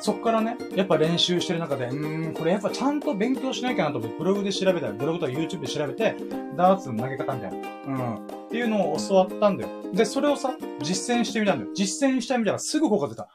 [0.00, 6.16] そっからね、やっぱ練習してる中で、うーん、これやっぱちゃんと勉強しなきゃなと思って、ブログで調べたり、ブログとか YouTube で調べて、
[6.56, 7.58] ダーツの投げ方みたいな。
[7.86, 8.16] うん。
[8.16, 9.68] っていうのを教わったんだよ。
[9.92, 11.70] で、それをさ、実践してみたんだよ。
[11.74, 13.28] 実践してみたらすぐ効果出た。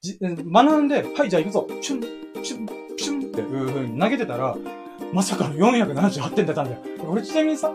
[0.00, 1.66] じ、学んで、はい、じゃあ行くぞ。
[1.80, 4.56] チュン、チュン、チュンってう風に投げてたら、
[5.12, 6.78] まさかの478点出たんだよ。
[7.06, 7.72] 俺ちなみにさ、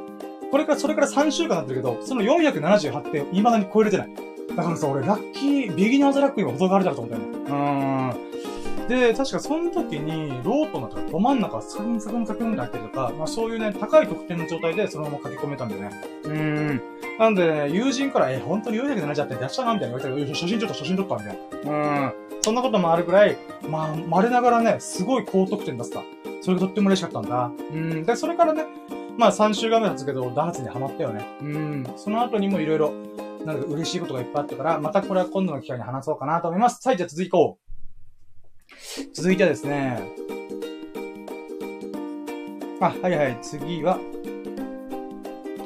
[0.51, 4.09] これから、それから3週間なってるけど、その478点未だに超えれてない。
[4.55, 7.39] だからさ、俺ラッキー、ビギナーズラックにも程があるだろうと思ったよね。
[7.45, 8.87] うーん。
[8.87, 15.91] で、確かその時に、ロートのど真ん中サクンサクンサクンって入ってるとか、まあそういうね、高い得点の状態でそのまま書き込めたんだよね。
[16.23, 16.81] うーん。
[17.19, 21.71] なんで、ね、友人から、え、本当に470点出したなみたいな言われたけど、写真撮った、写真撮ったみたいな。
[21.71, 22.13] うん。
[22.41, 23.37] そんなこともあるくらい、
[23.69, 26.01] まあ、稀ながらね、すごい高得点出した。
[26.47, 27.51] それがとっても嬉しかったんだ。
[27.73, 28.05] うん。
[28.05, 28.63] で、それからね、
[29.17, 31.25] まあ3週間目だったけど、ダーツにハマったよね。
[31.41, 31.85] うん。
[31.97, 32.93] その後にもいろいろ、
[33.45, 36.79] なんか嬉しいことがいっぱいあったから、またこれは今度の機会に話そうかなと思います。
[36.87, 39.13] はい、じゃあ続いこう。
[39.13, 40.01] 続いてはですね。
[42.79, 43.97] あ、はいはい、次は。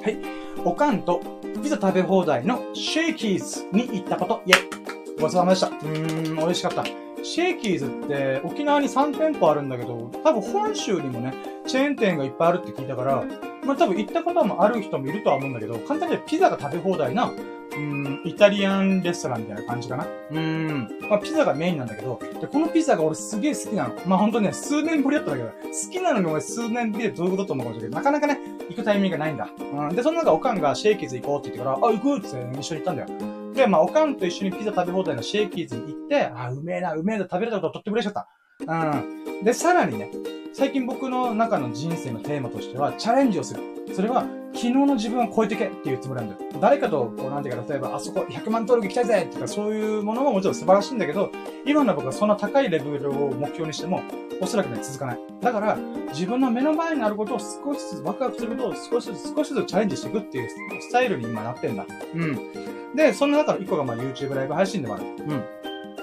[0.02, 0.18] はい。
[0.66, 1.22] おかんと
[1.62, 5.68] ピザ食べ放題のシェイキーズに行ったこと、イェイごちそうさまでした。
[5.68, 7.11] うーん、美味しかった。
[7.24, 11.34] シェイキーズって沖縄に3店舗あるんだけど、多分本州にもね、
[11.68, 13.24] チェーン店がいっぱいあるって聞いたから、
[13.64, 17.32] まあ多分行った方もある人もいるとは思うんだけど、簡単にピザが食べ放題な、
[17.74, 20.08] うん、イタリアンレストランみたいな感じかな。
[20.32, 23.96] うん、まあピザがメインなんだけど、で、このピザが俺すげえ好きなの。
[24.06, 29.48] まあほんとね、数年ぶりだったんだけど、好きなのに俺数年ぶりでどういうことと思うかもしれないけど、なかなかね、行くタイミングがないんだ。
[29.60, 32.28] うん、で、その中おかんがシェイキーズ行こうって言ってから、あ、行くって
[32.60, 33.41] 一緒に行ったんだよ。
[33.54, 38.92] で、まあ、おかんと一緒にピザ食べ放題のシェイキーズに行って、あ、うめえな、うめえな、食べれたこととっても嬉しかった。
[38.92, 39.44] うん。
[39.44, 40.10] で、さらにね、
[40.54, 43.62] 最近僕の中の人生のテーマとしては、チャレンジをする。
[43.94, 46.52] それは、昨日の自分を超えてけっていうつもりなんだよ。
[46.60, 51.32] 誰かと、こう、なんていうか、例えば、あそこ100万登録行きたいぜとか、そういうものももちろん素晴らしいんだけど、
[51.66, 54.02] 今の僕はそんな高いレベルを目標にしても、
[54.42, 55.20] おそらくね、続かない。
[55.42, 55.78] だから、
[56.10, 60.50] 自分の目の前にあることを少しずつワクワクすることを少しずつ少しずつチャレンジしていくっていう
[60.82, 61.86] スタイルに今なってんだ。
[62.14, 62.96] うん。
[62.96, 65.06] で、その中の一個がまあ YouTube ライブ配信でもある。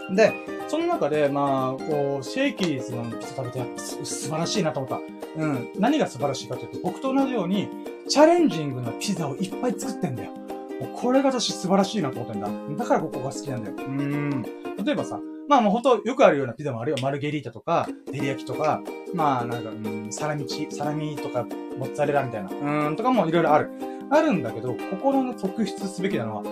[0.09, 0.15] うん。
[0.17, 0.33] で、
[0.69, 5.01] その中で、まあ、こう、シェイキーズのピザ食べて、素晴らしいなと思った。
[5.43, 5.69] うん。
[5.79, 7.69] 何が素晴らしいかというと、僕と同じように、
[8.09, 10.33] チャレンジングなピザをいっぱい作ってんだよ。
[10.95, 12.49] これが私素晴らしいなと思ってんだ。
[12.77, 13.77] だからここが好きなんだよ。
[13.77, 14.43] うん。
[14.85, 16.97] 例えばさ、まあもうほんとよくあるようなピザもあるよ。
[17.03, 18.81] マルゲリータとか、照り焼きとか、
[19.15, 21.45] まあなんか、うん、サラミチ、サラミとか、
[21.79, 23.71] モッツァレラみたいな、うん、とかもいろいろある。
[24.11, 26.43] あるんだけど、心の特筆すべきなのは、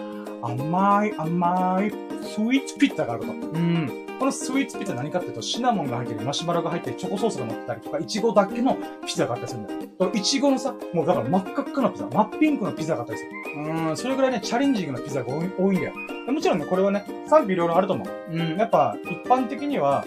[0.42, 1.90] 甘い甘い
[2.26, 3.32] スイーツピッツァがあること。
[3.32, 4.06] うん。
[4.18, 10.12] このスイーツピッツァ何かっていうと、シナモンが入ってる、マシュマロが入ってる、チョコソースが乗ってたりとか、イチゴだけのピザがあったりするんだよ。
[10.14, 13.30] イチゴのさ、もうだから真っ赤っかなピザ、真っピンクのピザがあったりする。
[13.56, 15.92] うん、それぐらいね、チャレンジングなピザが多い多いんだよ。
[16.32, 18.08] もちろんね、これはね、賛否いろいろあると思う。
[18.32, 20.04] うん、やっぱ、一般的には、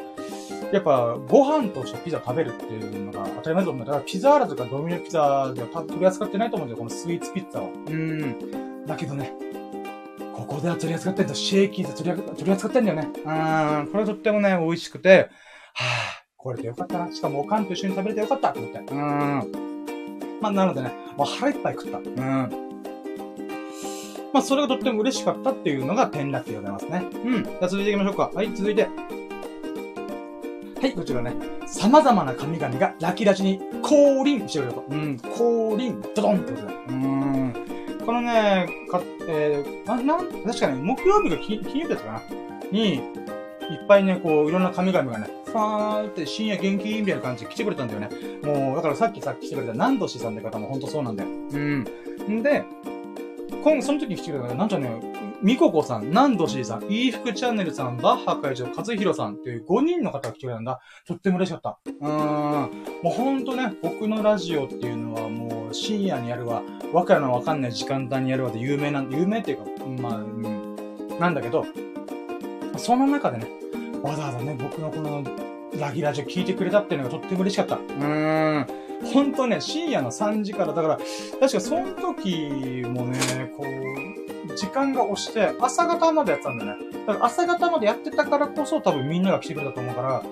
[0.71, 7.69] やっぱ、ご飯としてピザ食べるっていうのが当たり前だと思うんだから、ピザーラとかドミノピザでは取り扱ってないと思うんだよ、このスイーツピッツァは。
[7.69, 8.85] うん。
[8.85, 9.33] だけどね、
[10.39, 11.35] ここでは取り扱ってんだ。
[11.35, 13.07] シェイキーで取り取り扱ってんだよね。
[13.25, 13.91] うん。
[13.91, 15.29] これとってもね、美味しくて、
[15.73, 17.11] はぁ、これでよかったな。
[17.11, 18.79] しかもおかんと一緒に食べれてよかったと思って。
[18.79, 20.39] うん。
[20.41, 21.97] まあ、なのでね、もう腹いっぱい食った。
[21.97, 22.69] うん。
[24.31, 27.03] まあ、それがとっても嬉しかったっていうのが転落でございますね。
[27.11, 27.43] うん。
[27.43, 28.31] じゃあ続いていきましょうか。
[28.33, 28.87] はい、続いて。
[30.81, 31.33] はい、こちらね。
[31.67, 34.85] 様々な神々がラキラチに降臨してくれると。
[34.89, 36.73] うん、降臨、ドドンってことだ。
[36.87, 37.58] うん。
[38.09, 42.21] このね、か、えー、な、なん、確かね木曜日が金金曜日だったかな？
[42.71, 43.01] に、いっ
[43.87, 48.09] ぱいね、こう、いろんな神々がね、ファーって深夜元気みたいな感じで来てくれたんだよね。
[48.41, 51.29] もう、だからさっきさっき来てくれた南都市さんって方も本当そうなんだよ。
[51.29, 51.85] うん。
[52.27, 52.63] んで、
[53.63, 54.89] 今、その時に来てくれたから、なんじゃね、
[55.41, 60.81] みここさん、ナンドシーさん、イーフクチャンネルさん、バッハ会長、和弘さんっていう5人の方が来てくれたんだ。
[61.07, 61.79] とっても嬉しかった。
[61.85, 62.09] うーん。
[63.01, 66.61] もうほんとね、僕のラジオっていうのはもう深夜にやるわ、
[66.91, 69.63] わかるのわかんない時間帯にやるわで有名な、有名っていうか、
[70.01, 70.75] まあ、うん、
[71.19, 71.65] なんだけど、
[72.77, 73.47] その中でね、
[74.03, 75.23] わざわざね、僕のこの
[75.79, 77.75] ラギラジオ聞いてくれたっていうのがとっても嬉しかった。
[77.75, 78.67] うーん。
[79.13, 80.97] ほんとね、深夜の3時から、だから、
[81.39, 86.85] 確かその時もね、こう、時間が押して、朝方までやってたんだよね。
[87.07, 90.23] だから朝方までやってたからこそ多分みんなが来てくれたと思うから、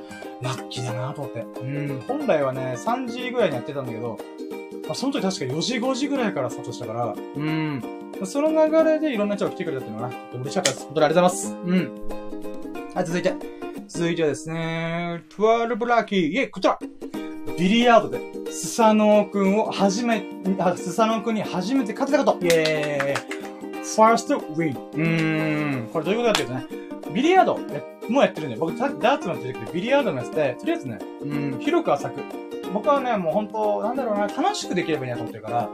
[0.42, 1.42] ラッキーだなと思って。
[1.62, 4.18] うん、本来はね、3時ぐらいにやってたんだけど、
[4.88, 7.84] まあ、その時確か4時5時ぐらいからスタートしたから、うん。
[8.24, 10.86] その流れでいろんな人が来てくれたっていうのがね、嬉しかったです。
[10.86, 11.58] 本当にありがとうございます。
[11.66, 12.94] うん。
[12.96, 13.34] はい、続いて。
[13.88, 16.28] 続いてはですね、12ラッキー。
[16.28, 16.78] イェイ、こちら
[17.58, 18.20] ビリヤードで、
[18.52, 20.24] スサノオくんを初め、
[20.60, 23.27] あ、スサノオくんに初めて勝てたことイェーイ
[23.96, 24.92] ファーストウィン。
[24.94, 25.90] うーん。
[25.90, 27.58] これどういうことかっていうとね、ビリヤード
[28.10, 32.22] もうやってるんで、僕、ダーツの出てきてビリヤードのやつで、とりあえずね、うん、広く浅く。
[32.74, 35.70] 僕はね、もう本当なんだろうな、楽しくできればいいなと思ってるから、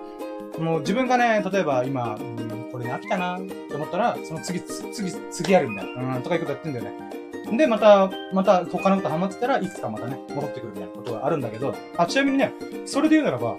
[0.59, 7.13] もう自分がね、例えば今、うん、これ飽きたなって思ったら、その次、次、次やるみたいな、うん、とかいうことやってんだよね。
[7.57, 12.53] で、また、また他のことハマってたらいつかまたね、戻ってくるみたいなことがあるんだけど、あ、ちなみにね、
[12.85, 13.57] それで言うならば、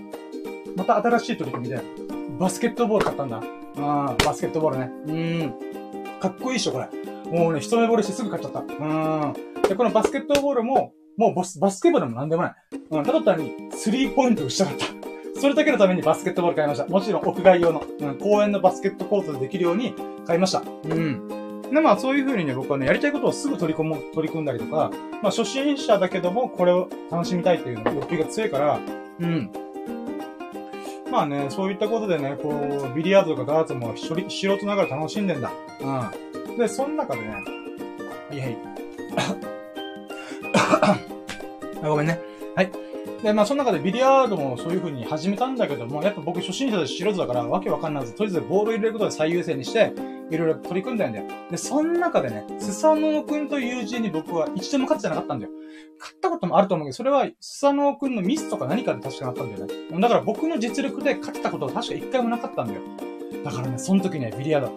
[0.77, 1.81] また新しい取り組みで、
[2.39, 3.43] バスケットボール買ったんだ。
[3.77, 4.91] あバスケットボールね。
[5.07, 5.13] う
[5.47, 6.21] ん。
[6.21, 6.89] かっこいいっしょ、これ。
[7.31, 8.61] もうね、一目惚れしてすぐ買っちゃった。
[8.61, 9.33] うん。
[9.69, 12.55] で、このバスケットボールも、もうバスバスケボールもなんでもない。
[12.91, 13.05] うん。
[13.05, 15.41] ただ単に、スリーポイントをしたかった。
[15.41, 16.87] それだけのためにバスケットボール買いました。
[16.87, 19.95] もちろん屋外用の、うん、公園のバスケットコートでできるように
[20.27, 20.63] 買いました。
[20.85, 21.29] うん。
[21.71, 24.91] で、まあそういう風にね、僕はね、やりたいことをすぐ取り込む、取り組んだりとか、
[25.23, 28.79] まあ初心者だけども、これを楽しみたいっていうの欲求が強いから、
[29.21, 29.51] うん。
[31.15, 35.53] まあね、そういったことでね、こう、ビリヤードとかダーツも素人ながら楽しんでんだ。
[35.81, 36.57] うん。
[36.57, 37.39] で、その中でね、は
[38.33, 38.59] いはい。
[41.87, 42.19] ごめんね。
[42.57, 42.71] はい。
[43.23, 49.93] で、まあ、その中でビリヤードもそういう風に始めたんだけども、やっぱ僕初心者で素人だから、わけわかんないず、とりあえずボール入れることで最優先にして、
[50.31, 51.27] いろいろ取り組んだんだよ。
[51.51, 55.53] で、その中でね、スサノオくんという友人に僕は一度も勝ってなかったんだよ。
[55.99, 60.01] 勝ったこともあると思うけど、それはスサノオくんのミスとか何かで確かなったんだよね。
[60.01, 62.81] だから僕の実力で勝ったことは確か一回もなかったんだよ。
[63.45, 64.73] だからね、その時ね、ビリヤード、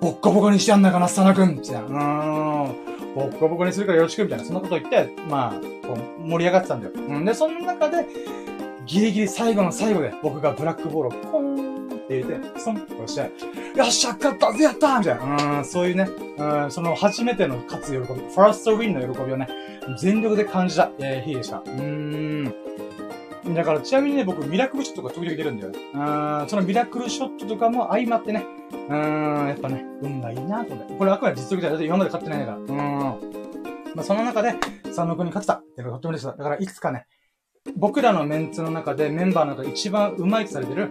[0.00, 1.80] ボッコボコにしてやんなかな、スサノオくんみたいな。
[1.82, 3.14] うーん。
[3.14, 6.92] ボッコボコにするからよろしくみたいな、そんなこと言って、まあ、こう盛り上がってたんだよ。
[6.94, 7.24] うん。
[7.24, 8.06] で、その中で、
[8.86, 11.73] ギリギリ最後の最後で僕がブラックボールをポーン
[12.04, 13.20] って入れて、スンと押して、
[13.78, 15.58] よっしゃ、勝ったぜやったみたいな。
[15.58, 19.48] うん、そういうね、うん、その初めての勝つ喜び、ファーストウィンの喜びをね、
[19.98, 21.58] 全力で感じた、えー、日でした。
[21.58, 21.82] うー
[23.48, 23.54] ん。
[23.54, 25.78] だから、ちなみにね、僕、ミラクルショットが時々出るんだよね。
[25.94, 28.46] うん、そのミラクルショットとかも相まってね、
[28.88, 30.94] うん、やっぱね、運がいいなと思って。
[30.94, 32.56] これあくまで実力じゃ、今まで勝ってないから。
[32.56, 32.68] うん。
[33.94, 34.54] まあ、その中で、
[34.92, 36.38] 三の国勝ったっていうのがとっても嬉しかった。
[36.38, 37.06] だから、いつかね、
[37.76, 40.90] 僕らのメンツの中で、メンバーの中で一番うまいとされてる、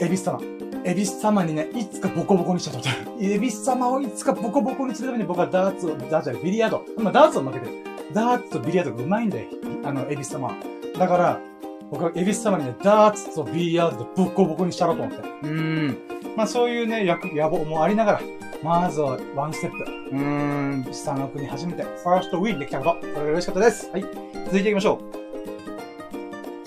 [0.00, 0.40] エビス様。
[0.82, 3.24] エビス様にね、いつかボコボコにしたと思って。
[3.34, 6.84] エビス様をいつかボコボコにするために僕はダーツを、ダーツじゃビリヤード。
[6.96, 7.72] まあ、ダーツを負けてる。
[8.14, 9.46] ダーツとビリヤードがうまいんだよ。
[9.84, 10.54] あの、エビス様は。
[10.98, 11.40] だから、
[11.90, 15.28] 僕はエビス様にね、ダーツとビリヤードでボコボコにしたろうと思って。
[15.42, 15.98] うーん。
[16.36, 18.20] まあそういうね、役、野望もありながら、
[18.62, 19.76] まずはワンステップ。
[20.12, 23.00] うーん、下の国初めて、 first win できたこと。
[23.02, 23.90] それが嬉しかったです。
[23.90, 24.02] はい。
[24.46, 25.19] 続いていきましょう。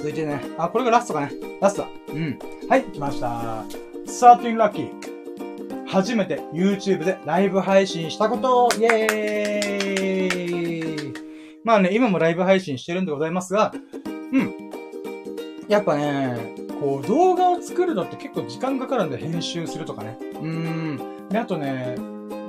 [0.03, 1.31] 続いてね、あ、これがラストかね。
[1.61, 1.87] ラストだ。
[2.09, 2.37] うん。
[2.67, 3.63] はい、来ました。
[4.05, 5.87] 13ラッキー。
[5.87, 11.13] 初めて YouTube でライブ配信したことイェーイ
[11.63, 13.73] まあね、今もライブ配信してるんでございますが、
[14.33, 14.53] うん。
[15.69, 20.17] やっぱね、こう動画を作るのって結構時間かかるんで編集するとかね。
[20.33, 21.29] うん。
[21.29, 21.95] で、あとね、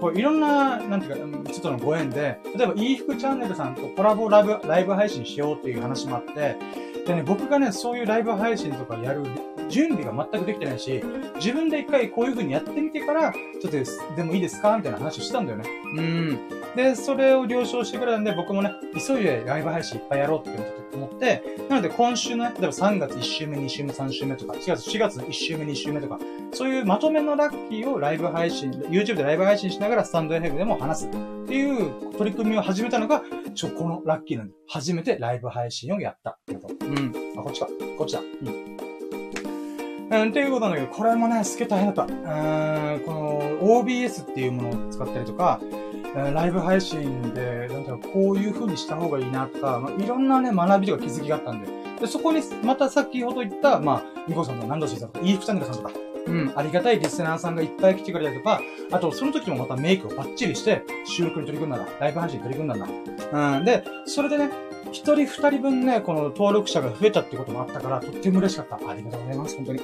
[0.01, 6.57] こういろんな、なんていうか、ちょっとのご縁で、例えば、いい服チャンネルさんとコラボラブ、ライブ配信しようっていう話もあって、
[7.07, 9.25] でね、僕がね、そういうライブ配信とかやる
[9.69, 11.03] 準備が全くできてないし、
[11.37, 15.65] 自分で一回こういう風にやってみてから、ちょっとでもいいですかみたいな話をしたんだよね。
[15.97, 16.39] うん。
[16.75, 18.73] で、それを了承してくれたんで、僕もね、
[19.07, 20.59] 急いでライブ配信いっぱいやろうって
[20.97, 26.19] 思って、なので今週のね、例えば3月1週目、2週目、3週目とか、4月、4月1週目、2週目とか、
[26.53, 31.11] そういうまとめのラッキーをライブ配信、YouTube でライブ配信しながらスタンド FM でも話すっ
[31.47, 33.23] ていう取り組みを始めたのが、
[33.55, 36.87] ちょ、このラッキーなんで、初めてライブ配信をやったってこと。
[36.87, 37.13] うん。
[37.37, 37.69] あ、こっちか。
[37.99, 38.21] こっちだ。
[38.21, 38.75] うん。
[40.11, 42.13] うん、っていうことなんだけど、これもね、すげえ大変だった。
[42.13, 45.61] うん、この OBS っていうものを使ったりとか、
[46.15, 51.69] ライブ配信で、なんだろう、こういう風にした方がいいなとか、まあ、いろんなね、学びとか気づきがあったんで、
[52.01, 55.91] でそこに、また先ほど言った、まあ、ニコさんとナンドシーさんとか、イーフチャンネルさんとか、
[56.27, 58.61] うん、ありがたいリスナーさんがいっぱい来てくれたりとか、
[58.93, 63.57] あと、その時もまたメイクをバッチリして、収録に取り組んだら、ライブ配信に取り組んだんだ。
[63.57, 64.51] うん、で、それでね、
[64.93, 68.77] 一人二人分ね、この登録者が増えたってこともあったから、とっても嬉しかった。
[68.77, 69.81] ありがとうございます、本当に。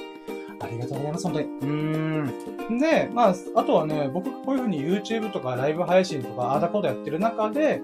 [0.63, 1.45] ありがとうございます、本当に。
[1.45, 2.79] うーん。
[2.79, 7.81] で、まあ、あとはね、僕こういう風に YouTube とかライブ配信とか、あーだこーだやってる中で、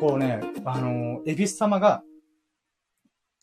[0.00, 2.02] こうね、あの、エビス様が、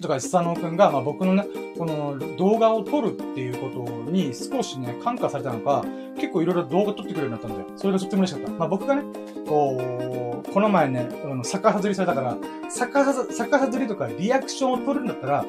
[0.02, 5.84] とか、スサノーくんが、まあ僕のね、この動画を撮るっていうことに少しね、感化されたのか、
[6.16, 7.66] 結構いろいろ動画撮ってくれるようになったんだよ。
[7.76, 8.52] それがとっても嬉しかった。
[8.52, 9.04] まあ僕がね、
[9.48, 12.38] こう、この前ね、あの、逆外りされたから、
[12.70, 15.46] 逆逆外りとかリアクションを撮るんだったら、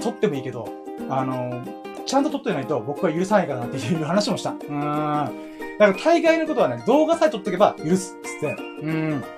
[0.00, 0.68] 撮ってもいいけど、
[1.08, 1.64] あの、
[2.08, 4.52] ちゃんと撮ってないと僕は許さないからなっていう話もした。
[4.52, 4.58] うん。
[4.58, 5.30] だか
[5.78, 8.16] ら大概のことはね、動画さえ撮っておけば許す。
[8.22, 8.56] つって。
[8.82, 9.20] うん。
[9.20, 9.32] だか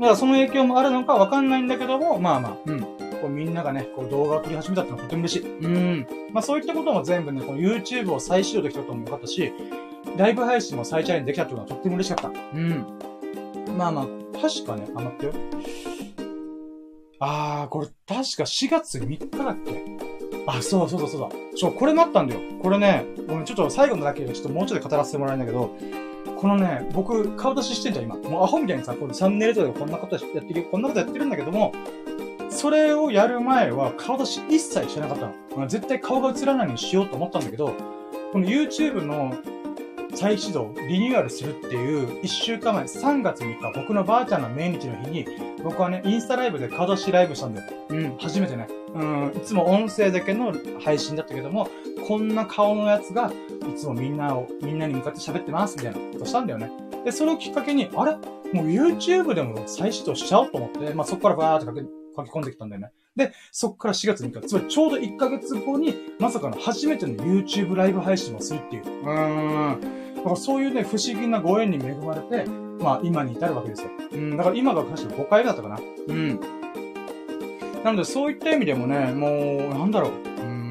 [0.00, 2.80] らその影響もあるのかわかんないんだけども、まあまあ、うん。
[2.80, 2.88] こ
[3.26, 5.58] うみんながね、こう動画を撮り始めたってのはとても嬉しい。
[5.60, 6.06] うん。
[6.32, 9.52] まあそういったことも全部ね、この YouTube を再始動できたこともよかったし、
[10.16, 12.38] ライブ配信も再チャレンジできたっていうのはとっても嬉しかった。
[12.54, 12.84] うん。
[13.78, 14.06] まあまあ、
[14.40, 15.32] 確かね、あ、待ってよ。
[17.20, 20.11] あー、これ確か4月3日だっけ？
[20.46, 21.28] あ、そうそうそうそうだ。
[21.54, 22.40] そう、これもあったんだよ。
[22.62, 25.70] これね、ごめん、ちょっと最後のだけちょっともうちょっと語らせてもらえるんだけど、
[26.40, 28.16] このね、僕、顔出ししてんじゃん、今。
[28.16, 31.72] もうアホみたいにさ、これチャンネルとかでこんなことやってる、こんなことやってるんだけども、
[32.50, 35.66] それをやる前は顔出し一切してなかったの。
[35.68, 37.74] 絶対顔が映らないようにしようと思ったんだけど、
[38.32, 39.34] この YouTube の
[40.14, 45.26] 再始動、リニューアルするっていう1週間前、3月3日、僕のばあちゃんの命日の日に、
[45.62, 47.72] 僕はね、インスタライブで顔出しライブしたんだよ。
[47.88, 48.66] うん、初めてね。
[48.94, 51.68] うん、いつも音声だけの配信だったけども、
[52.06, 56.70] こんな顔のやつが、いつもみんなを、みんなに向かって喋ってます、みたいなことしたんだよね。
[57.04, 58.12] で、それをきっかけに、あれ？
[58.52, 62.90] もう YouTube でも再始動しちゃおうと思って、まあ、そこからバーって書き書き込んできたんだよね。
[63.16, 68.82] で、そこから4月3日、つまりちょうど1ヶ月後に、まさかの初めての YouTube ライブ配信をするっていう。
[68.84, 70.14] うーん。
[70.16, 72.44] だからそういうね、不思議なご縁に恵まれて、
[72.78, 73.90] まあ今に至るわけですよ。
[74.12, 75.78] うん、だから今が確か5回目だったかな。
[76.08, 76.40] うん。
[77.84, 80.12] なのでそういった意味でもね、もう、なんだろう。
[80.40, 80.62] うん。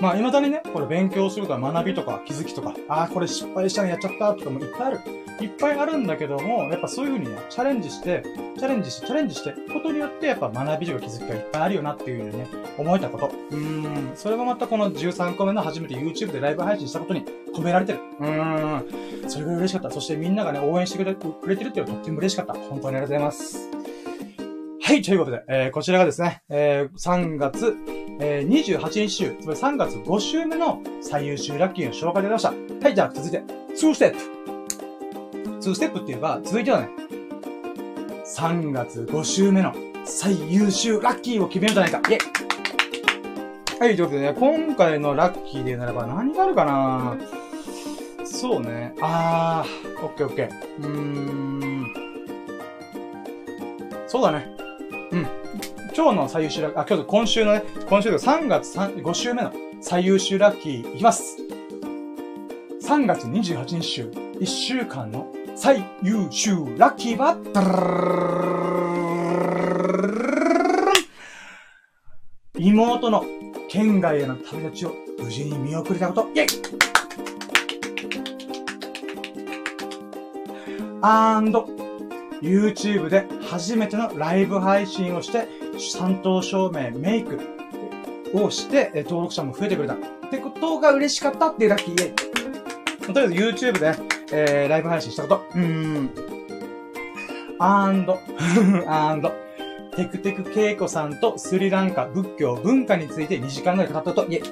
[0.00, 5.00] まあ未だにね、これ勉強するとか学びとか気づきとか、ああ、これ失敗したのやっちゃったとかもいっぱいある。
[5.40, 8.24] いっぱいあるんだけども、やっぱそういう風にね、チャレンジして、
[8.56, 13.30] チャレンジして、チャレンジしてことによって、やっぱ学びとか気づきがいっぱいあるよなっていう風にね、思えたこと。
[13.50, 14.16] うーん。
[14.16, 18.00] それがまたこの13個目の初めて YouTube でライブ配信したことに込められてる。
[18.20, 19.30] うーん。
[19.30, 19.90] それが嬉しかった。
[19.90, 22.54] そしてみんながね、応援してくれくれてるっていうのはとっても嬉しかった。
[22.54, 23.68] 本当にありがとうございます。
[24.88, 27.76] はい、ということで、えー、こちらがですね、えー、3月、
[28.20, 32.86] えー、28日週、つまり3月5週目の最優秀ラッキーの紹介でございました。
[32.86, 33.42] はい、じゃあ続いて、
[33.78, 34.18] 2ステップ。
[35.60, 36.88] 2ステップって言えば、続いてはね、
[38.24, 39.74] 3月5週目の
[40.06, 41.98] 最優秀ラッキーを決めようじゃないか。
[42.10, 42.18] イェイ
[43.78, 47.18] はい、ということでね、今回のラッキーで言うならば何があるかな？
[48.24, 48.94] そうね。
[49.02, 50.50] あー、オッケーオッケー。
[50.78, 51.84] うーん。
[54.06, 54.56] そうだね。
[55.10, 55.26] うん。
[55.96, 61.36] 今日の最優秀ラッキー、あ、今日、今週のね、今週で3月3 5週目の最優秀ラッキーいきます。
[62.82, 67.36] 3月28日週、1週間の最優秀ラッキーは、
[72.58, 73.24] 妹の
[73.68, 76.46] 県外への旅立ちを無事に見送れたこと、イェイ
[81.00, 81.68] アンド、
[82.42, 85.48] YouTube で初めてのライブ配信をして、
[85.98, 87.40] 担当証明、メイク
[88.34, 89.94] をして、登録者も増えてくれた。
[89.94, 89.98] っ
[90.30, 92.14] てことが嬉しかったっていうラッキーイェイ。
[93.06, 93.94] とりあえず YouTube で、
[94.32, 95.44] えー、ライブ配信したこと。
[95.54, 96.10] うーん。
[97.58, 98.20] アンド、
[98.86, 99.32] アンド、
[99.96, 104.42] テクテクケイコさんとスリランカ仏教文化について2時間ぐらい語ったと、イェイ。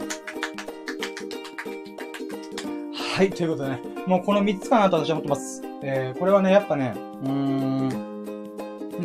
[3.15, 5.63] はい、ということでね、もうこの3つかなと私は思ってます。
[5.83, 8.16] えー、これはね、やっぱね、うーん、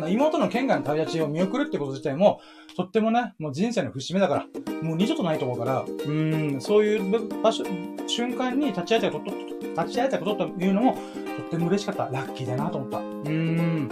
[0.08, 2.40] 妹の県外の旅立ちを見送るってこと自体も、
[2.76, 7.64] とってもね、もう人生の節目だから、もう二度とないと思うから、うん、そういう場所、
[8.06, 9.30] 瞬間に立ち会えたこと、
[9.82, 12.04] 立ち会えたことというのも、とっても嬉しかった。
[12.06, 12.98] ラッキーだなと思った。
[12.98, 13.88] うん。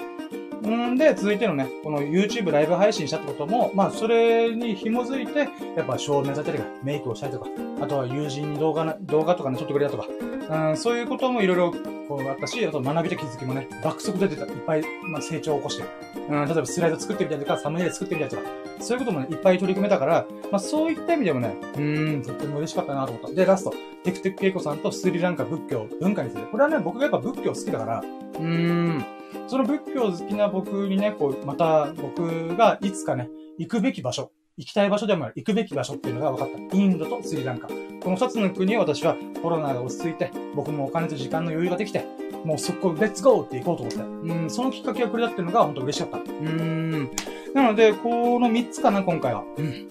[0.69, 7.49] んで、続いてのね、この YouTube ライブ配信したってことも、まあ、それに紐づいて、やっぱ照明立てるか、メイクをしたりとか、
[7.81, 10.09] あとは友人に動画動画とかね、撮ってくれたとか、
[10.51, 11.73] うん、そういうこともいろいろ
[12.09, 15.85] こうあったし、あと学びと気づきもね、爆速で出た、いっぱい、まあ、成長を起こして、
[16.29, 18.43] うん、例えばスライド作ってみたりとか、サムネイル作ってみたりとか、
[18.81, 23.31] そういうこともね、いっぱい取り組めたから、まあ、そういった意味でもね、うん、とっても嬉しかったなと思った。
[23.31, 23.73] で、ラスト、
[24.03, 26.43] テクテクケイコさんとスリランカ仏教、文化について。
[26.51, 29.05] これはね、僕がやっぱ仏教好きだから、うーん、
[29.47, 36.77] その仏教好きな僕にね、こう、また僕がいつかね、行くべき場所、行きたい場所でもある、行くべき場所っていうのが分かった。
[36.77, 37.69] インドとスリランカ。
[37.69, 42.05] この二つの国を私はコロナが落ち着いて、僕もお金と時間の余裕ができて、
[42.45, 44.33] もうそこ、レッツゴーって行こうと思って。
[44.33, 46.31] うん、そのきっかけがこれだっていうのが本当嬉しかった。
[46.31, 47.11] うん。
[47.55, 49.45] なので、この三つかな、今回は。
[49.57, 49.89] うん。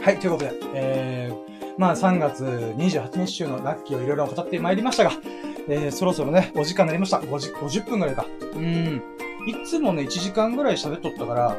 [0.00, 2.44] はい、ということで、えー、まあ3月
[2.78, 5.12] 28日週のラッキーをいろいろ語ってまいりましたが、
[5.68, 7.18] えー、そろそろね、お時間になりました。
[7.18, 8.24] 50分ぐらいか。
[8.54, 9.02] うん。
[9.48, 11.56] いつもね、1時間ぐらい喋っとったから、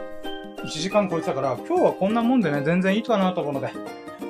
[0.63, 3.73] 1時間超えてたから、今日はこんなもんでね、全然いいかなと思うので。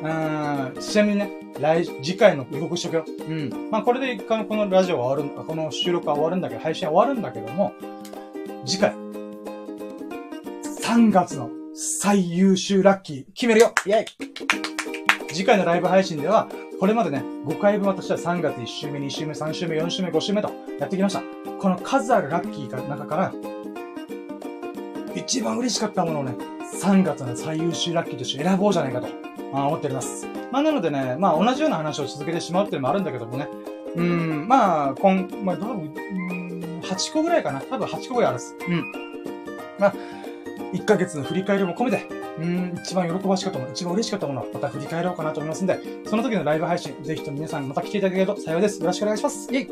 [0.02, 1.30] うん、ちなみにね、
[1.60, 3.06] 来、次回の予告しとくよ。
[3.28, 3.70] うん。
[3.70, 7.74] まあ、これで一回このラジオは終わる、この収録は終わるんだけど、配信は終わるんだけども、
[8.66, 8.94] 次回、
[10.82, 14.06] 3月の最優秀ラッキー決めるよイェイ
[15.34, 16.48] 次回のライブ配信では、
[16.80, 20.50] これまでね、5回分私は3月1週目、2週目、3週目、4週目、5週目と
[20.80, 21.22] やってきました。
[21.60, 23.34] この数あるラッキーの中から、
[25.14, 26.36] 一番嬉しかったものをね、
[26.82, 29.08] 3月の最優秀ラッキーとして選ぼうじゃないかと、
[29.52, 30.26] まあ、思っております。
[30.54, 33.50] まあ、なのでね、まあ、同じような話を続けてしまうっていうのもあるんだけどもね、
[33.98, 35.94] うん、まあ、こん、まあ、多分、
[36.82, 37.60] 8個ぐらいかな。
[37.60, 38.56] 多分8個ぐらいあるっす。
[38.66, 38.84] うん。
[39.78, 39.94] まあ、
[40.74, 42.08] 1ヶ月の振り返りも込めて、
[42.40, 48.80] うん、一番喜ばしかったもの、一番嬉しかったものをまた振り返ろうかなと思いますんで、その時のライブ配信、ぜひと皆さんまた来ていただけると幸いです。
[48.80, 49.54] よろしくお願いします。
[49.54, 49.70] イェイ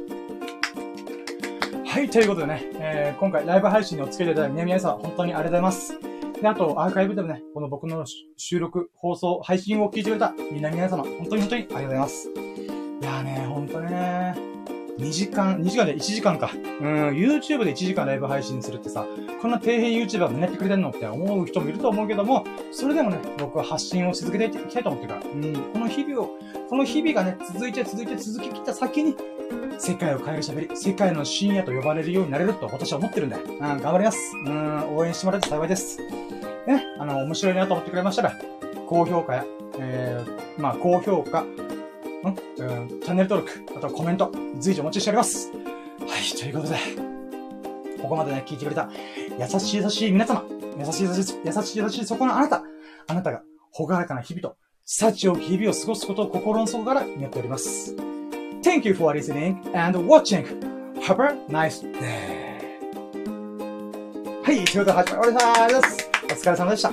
[1.86, 6.00] はい、ということでね、えー、今回ライブ配信にお付き合いいただいた皆々さん、本当にありがとうございます。
[6.42, 12.30] で、あと、アーカイブでもね、この僕の収録、放送、配信を聞いてくれた皆々様、本当に本当にありがとうございます。
[12.30, 14.57] いやーね、本当ね
[14.98, 16.52] 2時間、2時間で1時間か。
[16.54, 19.06] うん、YouTube で1時間ライブ配信するってさ、
[19.42, 20.90] こんな底辺 YouTuber がやってくれてんの？
[20.90, 26.30] って思う人もいると思うけども、それでもね、僕は発信を続けていきたいと思ってるから、うん、この日々を、
[26.70, 29.16] この日々がね、続いて続いて続き切った先に、
[29.80, 33.44] 世界を変える喋り、世界の深夜と呼ばれるようになれると私は思ってるんだよ。
[33.48, 34.20] うん、頑張ります。
[34.46, 36.00] うん、応援してもらえて幸いです。
[36.68, 38.34] ね、あの、面白いなと思ってくれましたら、
[38.88, 39.46] 高評価や、
[39.80, 41.46] えー、まあ、高評価、
[42.24, 45.52] うん、チャンネル登録、あとコメント、随時お待ちしております。
[45.52, 45.58] は
[46.20, 46.78] い、ということで、
[48.02, 48.90] ここまでね、聞いてくれた、
[49.40, 50.44] 優しい優しい皆様、
[50.80, 52.64] 優しい優しい、優しい優しいそこのあなた、
[53.08, 57.96] あなたが、ほがらかな日々と、幸を日々を過ごすことを心の底から祈っております。
[58.64, 60.46] Thank you for listening and watching.
[61.02, 62.48] Have a nice day.
[64.44, 66.08] はい、ということで始まりました。
[66.26, 66.92] お疲れ様でした。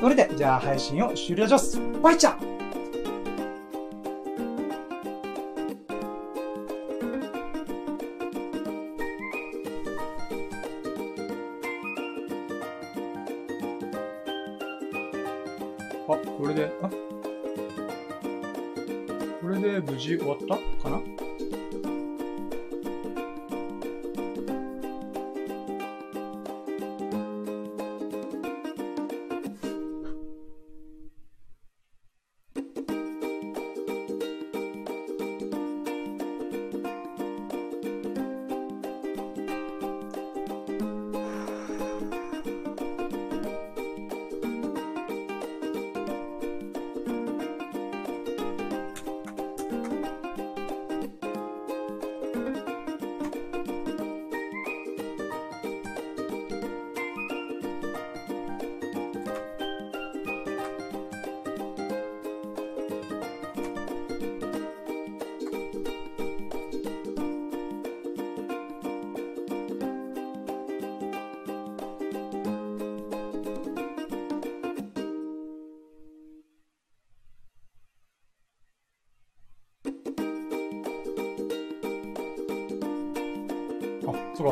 [0.00, 1.80] それで、じゃあ配信を終了します。
[2.02, 2.57] バイチャー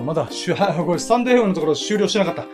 [0.07, 2.45] まだ、しゅ、はこれ、スタンド FM のところ終了してなかった。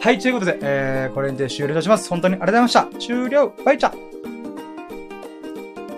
[0.00, 2.08] はい、ということで、えー、これにて終了いたします。
[2.08, 2.98] 本当にありがとうございました。
[3.00, 3.99] 終了バイチャ